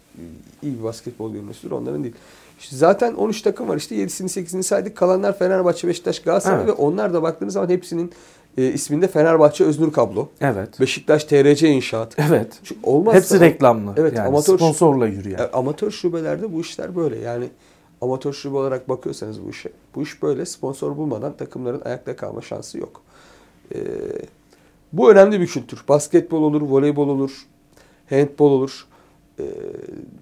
İyi 0.62 0.78
bir 0.78 0.84
basketbol 0.84 1.32
görünüştür. 1.32 1.70
Onların 1.70 2.02
değil. 2.02 2.14
İşte 2.60 2.76
zaten 2.76 3.14
13 3.14 3.42
takım 3.42 3.68
var 3.68 3.76
işte 3.76 3.94
7'sini 3.96 4.40
8'ini 4.40 4.62
saydık. 4.62 4.96
Kalanlar 4.96 5.38
Fenerbahçe, 5.38 5.88
Beşiktaş, 5.88 6.22
Galatasaray 6.22 6.58
evet. 6.58 6.68
ve 6.68 6.72
onlar 6.72 7.14
da 7.14 7.22
baktığınız 7.22 7.54
zaman 7.54 7.68
hepsinin 7.68 8.12
e, 8.58 8.66
isminde 8.66 9.08
Fenerbahçe 9.08 9.64
Öznur 9.64 9.92
Kablo. 9.92 10.28
Evet. 10.40 10.80
Beşiktaş 10.80 11.24
TRC 11.24 11.68
İnşaat. 11.68 12.16
Evet. 12.28 12.52
Çünkü 12.64 12.80
olmazsa, 12.82 13.18
Hepsi 13.18 13.40
reklamlı. 13.40 13.94
Evet. 13.96 14.16
Yani 14.16 14.28
amatör, 14.28 14.56
sponsorla 14.56 15.06
yürüyen. 15.06 15.38
Yani. 15.38 15.50
Amatör 15.52 15.90
şubelerde 15.90 16.52
bu 16.52 16.60
işler 16.60 16.96
böyle. 16.96 17.18
Yani 17.18 17.48
amatör 18.02 18.32
şube 18.32 18.56
olarak 18.56 18.88
bakıyorsanız 18.88 19.44
bu 19.44 19.50
işe. 19.50 19.72
Bu 19.94 20.02
iş 20.02 20.22
böyle. 20.22 20.46
Sponsor 20.46 20.96
bulmadan 20.96 21.36
takımların 21.36 21.80
ayakta 21.80 22.16
kalma 22.16 22.40
şansı 22.40 22.78
yok. 22.78 23.02
Ee, 23.74 23.78
bu 24.92 25.10
önemli 25.10 25.40
bir 25.40 25.46
kültür. 25.46 25.84
Basketbol 25.88 26.42
olur, 26.42 26.62
voleybol 26.62 27.08
olur, 27.08 27.46
handbol 28.10 28.50
olur. 28.50 28.86
Ee, 29.38 29.44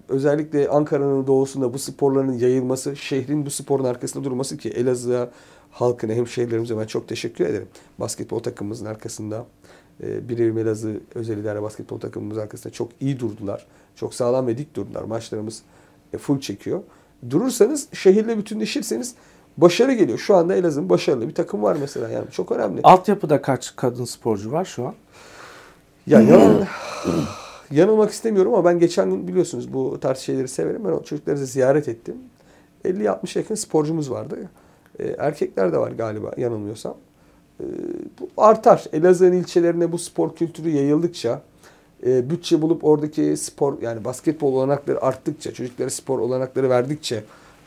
özellikle 0.09 0.69
Ankara'nın 0.69 1.27
doğusunda 1.27 1.73
bu 1.73 1.79
sporların 1.79 2.33
yayılması, 2.33 2.95
şehrin 2.95 3.45
bu 3.45 3.49
sporun 3.49 3.83
arkasında 3.83 4.23
durması 4.23 4.57
ki 4.57 4.69
Elazığ'a, 4.69 5.31
halkına, 5.71 6.13
hem 6.13 6.27
şehirlerimize 6.27 6.77
ben 6.77 6.85
çok 6.85 7.07
teşekkür 7.07 7.45
ederim. 7.45 7.67
Basketbol 7.99 8.39
takımımızın 8.39 8.85
arkasında, 8.85 9.45
e, 10.03 10.29
Birim 10.29 10.57
Elazığ 10.57 10.99
özel 11.15 11.37
idare 11.37 11.61
basketbol 11.61 11.99
takımımız 11.99 12.37
arkasında 12.37 12.73
çok 12.73 12.91
iyi 12.99 13.19
durdular. 13.19 13.67
Çok 13.95 14.13
sağlam 14.13 14.47
ve 14.47 14.57
dik 14.57 14.75
durdular. 14.75 15.03
Maçlarımız 15.03 15.61
e, 16.13 16.17
full 16.17 16.39
çekiyor. 16.39 16.81
Durursanız, 17.29 17.87
şehirle 17.93 18.37
bütünleşirseniz 18.37 19.15
başarı 19.57 19.93
geliyor. 19.93 20.17
Şu 20.17 20.35
anda 20.35 20.55
Elazığ'ın 20.55 20.89
başarılı 20.89 21.27
bir 21.27 21.35
takım 21.35 21.63
var 21.63 21.77
mesela. 21.79 22.09
Yani 22.09 22.25
çok 22.31 22.51
önemli. 22.51 22.81
Altyapıda 22.83 23.41
kaç 23.41 23.75
kadın 23.75 24.05
sporcu 24.05 24.51
var 24.51 24.65
şu 24.65 24.87
an? 24.87 24.93
Ya 26.07 26.21
yalan, 26.21 26.67
yanılmak 27.71 28.11
istemiyorum 28.11 28.53
ama 28.53 28.65
ben 28.65 28.79
geçen 28.79 29.09
gün 29.09 29.27
biliyorsunuz 29.27 29.73
bu 29.73 29.99
tarz 29.99 30.17
şeyleri 30.17 30.47
severim. 30.47 30.85
Ben 30.85 30.89
o 30.89 31.03
çocukları 31.03 31.37
ziyaret 31.37 31.87
ettim. 31.87 32.15
50-60 32.85 33.37
yakın 33.37 33.55
sporcumuz 33.55 34.11
vardı. 34.11 34.49
E, 34.99 35.07
erkekler 35.07 35.73
de 35.73 35.77
var 35.77 35.91
galiba 35.91 36.31
yanılmıyorsam. 36.37 36.95
E, 37.59 37.65
bu 38.19 38.29
artar. 38.37 38.85
Elazığ'ın 38.93 39.31
ilçelerine 39.31 39.91
bu 39.91 39.97
spor 39.97 40.35
kültürü 40.35 40.69
yayıldıkça, 40.69 41.41
e, 42.05 42.29
bütçe 42.29 42.61
bulup 42.61 42.83
oradaki 42.83 43.37
spor 43.37 43.81
yani 43.81 44.05
basketbol 44.05 44.53
olanakları 44.53 45.01
arttıkça, 45.01 45.53
çocuklara 45.53 45.89
spor 45.89 46.19
olanakları 46.19 46.69
verdikçe, 46.69 47.23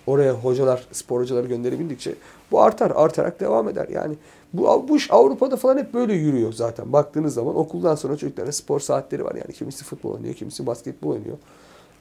oraya 0.06 0.32
hocalar, 0.32 0.86
spor 0.92 1.20
hocaları 1.20 1.46
gönderebildikçe 1.46 2.14
bu 2.50 2.62
artar. 2.62 2.92
Artarak 2.94 3.40
devam 3.40 3.68
eder. 3.68 3.88
Yani 3.88 4.14
bu, 4.52 4.88
bu 4.88 4.96
iş 4.96 5.10
Avrupa'da 5.10 5.56
falan 5.56 5.78
hep 5.78 5.94
böyle 5.94 6.14
yürüyor 6.14 6.52
zaten. 6.52 6.92
Baktığınız 6.92 7.34
zaman 7.34 7.56
okuldan 7.56 7.94
sonra 7.94 8.16
çocukların 8.16 8.50
spor 8.50 8.80
saatleri 8.80 9.24
var. 9.24 9.34
Yani 9.34 9.52
kimisi 9.52 9.84
futbol 9.84 10.12
oynuyor, 10.12 10.34
kimisi 10.34 10.66
basketbol 10.66 11.10
oynuyor. 11.10 11.36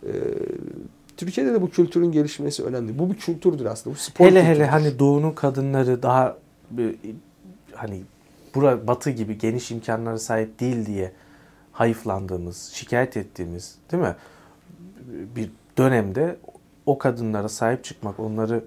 Ee, 0.04 0.10
Türkiye'de 1.18 1.54
de 1.54 1.62
bu 1.62 1.70
kültürün 1.70 2.12
gelişmesi 2.12 2.64
önemli. 2.64 3.00
Bu 3.00 3.10
bir 3.10 3.18
kültürdür 3.18 3.66
aslında. 3.66 3.96
Bu 3.96 4.00
spor 4.00 4.26
hele 4.26 4.40
kültürüdür. 4.40 4.56
hele 4.56 4.68
hani 4.68 5.00
doğunun 5.00 5.32
kadınları 5.32 6.04
daha 6.04 6.38
hani 7.74 8.02
bura 8.56 8.88
batı 8.88 9.10
gibi 9.10 9.38
geniş 9.38 9.72
imkanlara 9.72 10.20
sahip 10.20 10.60
değil 10.60 10.86
diye 10.86 11.12
hayıflandığımız, 11.74 12.72
şikayet 12.74 13.18
ettiğimiz 13.18 13.76
değil 13.92 14.04
mi? 14.04 14.16
Bir 15.36 15.52
dönemde 15.78 16.38
o 16.86 16.98
kadınlara 16.98 17.50
sahip 17.50 17.84
çıkmak, 17.84 18.20
onları 18.20 18.64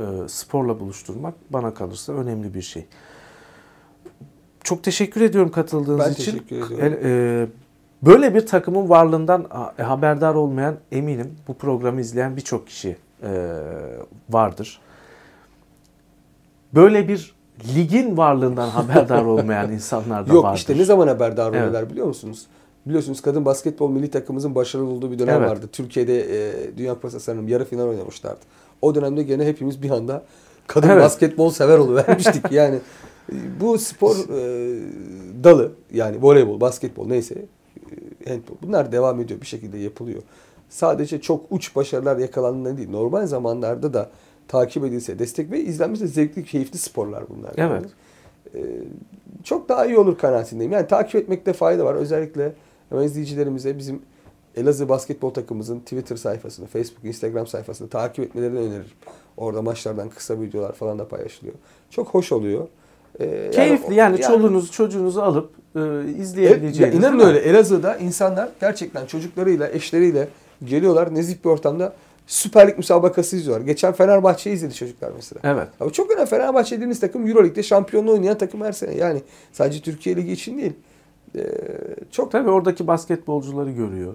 e, 0.00 0.04
sporla 0.26 0.80
buluşturmak 0.80 1.34
bana 1.50 1.74
kalırsa 1.74 2.12
önemli 2.12 2.54
bir 2.54 2.62
şey. 2.62 2.86
Çok 4.64 4.84
teşekkür 4.84 5.20
ediyorum 5.20 5.50
katıldığınız 5.50 6.06
ben 6.06 6.12
için. 6.12 6.32
teşekkür 6.32 6.56
ediyorum. 6.56 6.98
E, 7.04 7.46
böyle 8.02 8.34
bir 8.34 8.46
takımın 8.46 8.88
varlığından 8.88 9.46
haberdar 9.76 10.34
olmayan 10.34 10.76
eminim 10.92 11.36
bu 11.48 11.54
programı 11.54 12.00
izleyen 12.00 12.36
birçok 12.36 12.66
kişi 12.66 12.96
e, 13.22 13.52
vardır. 14.30 14.80
Böyle 16.74 17.08
bir 17.08 17.37
ligin 17.74 18.16
varlığından 18.16 18.68
haberdar 18.68 19.24
olmayan 19.24 19.72
insanlar 19.72 20.28
da 20.28 20.34
Yok, 20.34 20.44
vardır. 20.44 20.48
Yok 20.48 20.58
işte 20.58 20.78
ne 20.78 20.84
zaman 20.84 21.08
haberdar 21.08 21.50
oluyorlar 21.50 21.80
evet. 21.82 21.90
biliyor 21.90 22.06
musunuz? 22.06 22.46
Biliyorsunuz 22.86 23.20
kadın 23.20 23.44
basketbol 23.44 23.90
milli 23.90 24.10
takımımızın 24.10 24.54
başarılı 24.54 24.90
olduğu 24.90 25.12
bir 25.12 25.18
dönem 25.18 25.38
evet. 25.38 25.50
vardı. 25.50 25.66
Türkiye'de 25.72 26.20
e, 26.20 26.76
Dünya 26.76 26.94
Kupası 26.94 27.20
sanırım 27.20 27.48
yarı 27.48 27.64
final 27.64 27.84
oynamışlardı. 27.84 28.40
O 28.82 28.94
dönemde 28.94 29.22
gene 29.22 29.46
hepimiz 29.46 29.82
bir 29.82 29.90
anda 29.90 30.22
kadın 30.66 30.88
evet. 30.88 31.02
basketbol 31.02 31.50
sever 31.50 31.78
oluvermiştik. 31.78 32.44
yani 32.52 32.78
bu 33.60 33.78
spor 33.78 34.16
e, 34.16 34.80
dalı 35.44 35.72
yani 35.92 36.22
voleybol, 36.22 36.60
basketbol 36.60 37.06
neyse 37.06 37.34
e, 38.26 38.30
handball 38.30 38.56
bunlar 38.62 38.92
devam 38.92 39.20
ediyor 39.20 39.40
bir 39.40 39.46
şekilde 39.46 39.78
yapılıyor. 39.78 40.22
Sadece 40.68 41.20
çok 41.20 41.44
uç 41.50 41.76
başarılar 41.76 42.16
yakalandığında 42.16 42.76
değil 42.76 42.90
normal 42.90 43.26
zamanlarda 43.26 43.94
da 43.94 44.10
takip 44.48 44.84
edilse 44.84 45.18
destek 45.18 45.50
ve 45.50 45.60
izlenmesi 45.60 46.08
zevkli, 46.08 46.44
keyifli 46.44 46.78
sporlar 46.78 47.24
bunlar. 47.28 47.52
Evet. 47.56 47.84
e, 48.54 48.60
çok 49.44 49.68
daha 49.68 49.86
iyi 49.86 49.98
olur 49.98 50.18
kanaatindeyim. 50.18 50.72
Yani 50.72 50.86
takip 50.86 51.14
etmekte 51.14 51.52
fayda 51.52 51.84
var. 51.84 51.94
Özellikle 51.94 52.52
hemen 52.88 53.02
izleyicilerimize 53.02 53.78
bizim 53.78 54.02
Elazığ 54.56 54.88
basketbol 54.88 55.30
takımımızın 55.30 55.80
Twitter 55.80 56.16
sayfasını, 56.16 56.66
Facebook, 56.66 57.04
Instagram 57.04 57.46
sayfasını 57.46 57.88
takip 57.88 58.24
etmelerini 58.24 58.58
öneririm. 58.58 58.90
Orada 59.36 59.62
maçlardan 59.62 60.08
kısa 60.08 60.40
videolar 60.40 60.72
falan 60.72 60.98
da 60.98 61.08
paylaşılıyor. 61.08 61.54
Çok 61.90 62.08
hoş 62.08 62.32
oluyor. 62.32 62.68
Ee, 63.20 63.50
Keyifli 63.50 63.94
yani, 63.94 64.20
yani 64.20 64.20
çoluğunuzu 64.20 64.72
çocuğunuzu 64.72 65.20
alıp 65.20 65.50
e, 65.76 65.80
izleyebileceğiniz. 66.18 66.94
E, 66.94 66.98
inanın 66.98 67.18
öyle 67.18 67.38
Elazığ'da 67.38 67.96
insanlar 67.96 68.48
gerçekten 68.60 69.06
çocuklarıyla, 69.06 69.68
eşleriyle 69.68 70.28
geliyorlar 70.64 71.14
nezih 71.14 71.36
bir 71.44 71.48
ortamda 71.48 71.92
Süper 72.28 72.68
Lig 72.68 72.76
müsabakası 72.78 73.36
izliyorlar. 73.36 73.66
Geçen 73.66 73.92
Fenerbahçe'yi 73.92 74.56
izledi 74.56 74.74
çocuklar 74.74 75.12
mesela. 75.16 75.40
Evet. 75.44 75.68
Ama 75.80 75.90
çok 75.90 76.10
önemli. 76.10 76.26
Fenerbahçe 76.26 76.76
dediğiniz 76.76 77.00
takım 77.00 77.26
Euroleague'de 77.26 77.62
şampiyonluğu 77.62 78.12
oynayan 78.12 78.38
takım 78.38 78.60
her 78.60 78.72
sene. 78.72 78.94
Yani 78.94 79.22
sadece 79.52 79.80
Türkiye 79.80 80.16
Ligi 80.16 80.32
için 80.32 80.58
değil. 80.58 80.72
Ee, 81.36 81.40
çok 82.10 82.32
Tabii 82.32 82.50
oradaki 82.50 82.86
basketbolcuları 82.86 83.70
görüyor. 83.70 84.14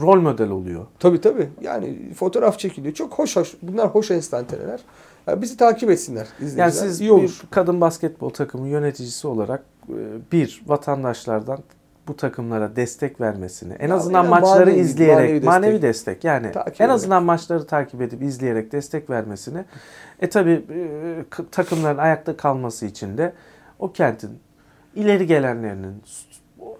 Rol 0.00 0.20
model 0.20 0.50
oluyor. 0.50 0.86
Tabii 0.98 1.20
tabii. 1.20 1.48
Yani 1.62 2.14
fotoğraf 2.14 2.58
çekiliyor. 2.58 2.94
Çok 2.94 3.12
hoş 3.18 3.36
hoş. 3.36 3.54
Bunlar 3.62 3.88
hoş 3.88 4.10
enstantaneler. 4.10 4.80
Yani 5.26 5.42
bizi 5.42 5.56
takip 5.56 5.90
etsinler. 5.90 6.28
Yani 6.56 6.72
siz 6.72 7.00
İyi 7.00 7.12
olur. 7.12 7.22
bir 7.22 7.42
kadın 7.50 7.80
basketbol 7.80 8.30
takımı 8.30 8.68
yöneticisi 8.68 9.26
olarak 9.26 9.64
e, 9.88 9.96
bir 10.32 10.62
vatandaşlardan 10.66 11.58
bu 12.08 12.16
takımlara 12.16 12.76
destek 12.76 13.20
vermesini, 13.20 13.72
en 13.72 13.88
ya 13.88 13.94
azından 13.94 14.28
maçları 14.28 14.66
manevi, 14.66 14.80
izleyerek 14.80 15.18
manevi 15.18 15.34
destek, 15.34 15.48
manevi 15.48 15.82
destek 15.82 16.24
yani 16.24 16.52
takip 16.52 16.80
en 16.80 16.88
azından 16.88 17.16
ederek. 17.16 17.26
maçları 17.26 17.66
takip 17.66 18.02
edip 18.02 18.22
izleyerek 18.22 18.72
destek 18.72 19.10
vermesini. 19.10 19.64
E 20.20 20.28
tabi 20.28 20.50
e, 20.50 21.24
takımların 21.50 21.98
ayakta 21.98 22.36
kalması 22.36 22.86
için 22.86 23.18
de 23.18 23.32
o 23.78 23.92
kentin 23.92 24.38
ileri 24.94 25.26
gelenlerinin 25.26 26.02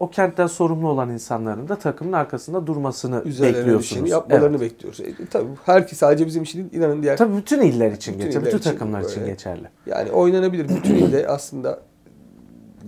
o 0.01 0.11
kentten 0.11 0.47
sorumlu 0.47 0.89
olan 0.89 1.11
insanların 1.11 1.69
da 1.69 1.77
takımın 1.77 2.13
arkasında 2.13 2.67
durmasını 2.67 3.23
Üzerlerine 3.25 3.59
bekliyorsunuz. 3.59 4.11
yapmalarını 4.11 4.57
evet. 4.57 4.61
bekliyoruz. 4.61 5.01
E, 5.01 5.27
tabii 5.31 5.49
herkes 5.65 5.99
sadece 5.99 6.27
bizim 6.27 6.43
için 6.43 6.59
değil, 6.59 6.73
inanın 6.73 7.03
diğer. 7.03 7.17
Tabii 7.17 7.37
bütün 7.37 7.61
iller 7.61 7.93
için 7.93 8.15
bütün 8.15 8.27
geçerli, 8.27 8.47
bütün 8.47 8.59
takımlar 8.59 9.01
için, 9.01 9.11
için 9.11 9.27
geçerli. 9.27 9.69
Yani 9.87 10.11
oynanabilir 10.11 10.69
bütün 10.69 10.95
ilde 11.07 11.29
aslında 11.29 11.81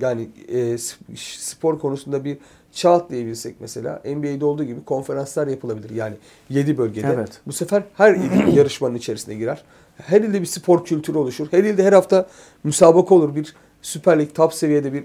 yani 0.00 0.28
e, 0.48 0.78
spor 1.16 1.78
konusunda 1.78 2.24
bir 2.24 2.38
çağ 2.72 2.92
atlayabilsek 2.92 3.56
mesela 3.60 4.02
NBA'de 4.04 4.44
olduğu 4.44 4.64
gibi 4.64 4.84
konferanslar 4.84 5.46
yapılabilir. 5.46 5.90
Yani 5.90 6.14
7 6.48 6.78
bölgede. 6.78 7.12
Evet. 7.14 7.40
Bu 7.46 7.52
sefer 7.52 7.82
her 7.94 8.14
il 8.14 8.46
yarışmanın 8.56 8.94
içerisine 8.94 9.34
girer. 9.34 9.64
Her 9.96 10.20
ilde 10.20 10.40
bir 10.40 10.46
spor 10.46 10.84
kültürü 10.84 11.18
oluşur. 11.18 11.46
Her 11.50 11.64
ilde 11.64 11.84
her 11.84 11.92
hafta 11.92 12.26
müsabaka 12.64 13.14
olur. 13.14 13.34
Bir 13.34 13.54
Süper 13.82 14.18
Lig 14.18 14.34
top 14.34 14.54
seviyede 14.54 14.92
bir 14.92 15.00
e, 15.00 15.04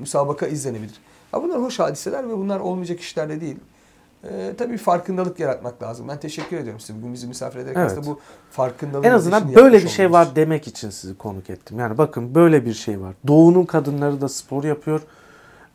müsabaka 0.00 0.46
izlenebilir. 0.46 0.94
Ha 1.32 1.42
bunlar 1.42 1.62
hoş 1.62 1.78
hadiseler 1.78 2.28
ve 2.28 2.38
bunlar 2.38 2.60
olmayacak 2.60 3.00
işler 3.00 3.28
de 3.28 3.40
değil. 3.40 3.56
Ee, 4.30 4.54
tabii 4.58 4.76
farkındalık 4.76 5.40
yaratmak 5.40 5.82
lazım. 5.82 6.08
Ben 6.08 6.20
teşekkür 6.20 6.56
ediyorum 6.56 6.80
size. 6.80 6.98
Bugün 6.98 7.12
bizi 7.12 7.26
misafir 7.26 7.58
ederek 7.58 7.76
evet. 7.76 7.90
aslında 7.90 8.06
bu 8.06 8.20
farkındalığı 8.50 9.06
En 9.06 9.10
azından 9.10 9.54
böyle 9.54 9.76
bir 9.82 9.88
şey 9.88 10.12
var 10.12 10.28
demek 10.36 10.66
için 10.66 10.90
sizi 10.90 11.18
konuk 11.18 11.50
ettim. 11.50 11.78
Yani 11.78 11.98
bakın 11.98 12.34
böyle 12.34 12.64
bir 12.64 12.74
şey 12.74 13.00
var. 13.00 13.14
Doğu'nun 13.26 13.64
kadınları 13.64 14.20
da 14.20 14.28
spor 14.28 14.64
yapıyor. 14.64 15.00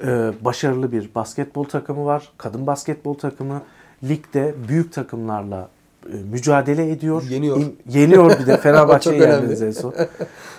Ee, 0.04 0.32
başarılı 0.42 0.92
bir 0.92 1.16
basketbol 1.16 1.64
takımı 1.64 2.06
var. 2.06 2.32
Kadın 2.38 2.68
basketbol 2.68 3.14
takımı. 3.14 3.62
Ligde 4.04 4.56
büyük 4.68 4.94
takımlarla 4.94 5.70
e, 6.06 6.16
mücadele 6.16 6.92
ediyor. 6.92 7.24
Yeniyor. 7.30 7.58
İn, 7.58 7.80
yeniyor 7.90 8.40
bir 8.40 8.48
de 8.48 8.58
Fenerbahçe'yi 8.62 9.22
yendiniz 9.22 9.62
en 9.62 9.72
son. 9.72 9.94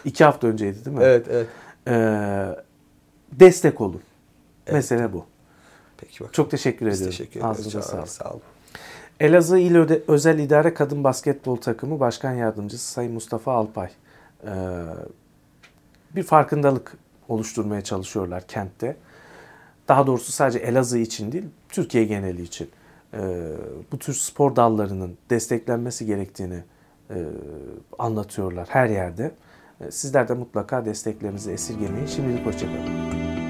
İki 0.05 0.25
hafta 0.25 0.47
önceydi 0.47 0.85
değil 0.85 0.97
mi? 0.97 1.03
Evet, 1.05 1.27
evet. 1.31 1.47
Ee, 1.89 2.47
destek 3.33 3.81
olun. 3.81 4.01
Evet. 4.67 4.75
Mesele 4.75 5.13
bu. 5.13 5.25
Peki 6.03 6.15
bakalım. 6.15 6.33
Çok 6.33 6.51
teşekkür 6.51 6.87
Biz 6.87 6.95
ediyorum. 6.95 7.19
teşekkür 7.19 7.41
ederiz. 7.41 7.59
Ağzınıza 7.59 7.83
sağlık. 7.83 8.09
Sağ 8.09 8.31
olun. 8.31 8.43
Elazığ 9.21 9.59
İl 9.59 9.77
Özel 10.09 10.39
İdare 10.39 10.75
Kadın 10.75 11.05
Basketbol 11.05 11.57
Takımı 11.57 12.01
Başkan 12.01 12.33
Yardımcısı 12.33 12.93
Sayın 12.93 13.13
Mustafa 13.13 13.53
Alpay. 13.53 13.89
Ee, 14.45 14.51
bir 16.17 16.23
farkındalık 16.23 16.97
oluşturmaya 17.29 17.85
çalışıyorlar 17.85 18.47
kentte. 18.47 18.97
Daha 19.89 20.07
doğrusu 20.07 20.33
sadece 20.33 20.59
Elazığ 20.59 20.99
için 20.99 21.33
değil, 21.33 21.45
Türkiye 21.69 22.05
geneli 22.05 22.43
için. 22.43 22.71
Ee, 23.15 23.19
bu 23.93 23.99
tür 23.99 24.15
spor 24.15 24.57
dallarının 24.57 25.17
desteklenmesi 25.31 26.07
gerektiğini 26.07 26.63
e, 27.11 27.17
anlatıyorlar 27.99 28.69
her 28.71 28.89
yerde. 28.89 29.35
Sizler 29.91 30.29
de 30.29 30.35
mutlaka 30.35 30.85
desteklerinizi 30.85 31.53
esirgemeyin. 31.53 32.07
Şimdilik 32.07 32.47
hoşçakalın. 32.47 33.42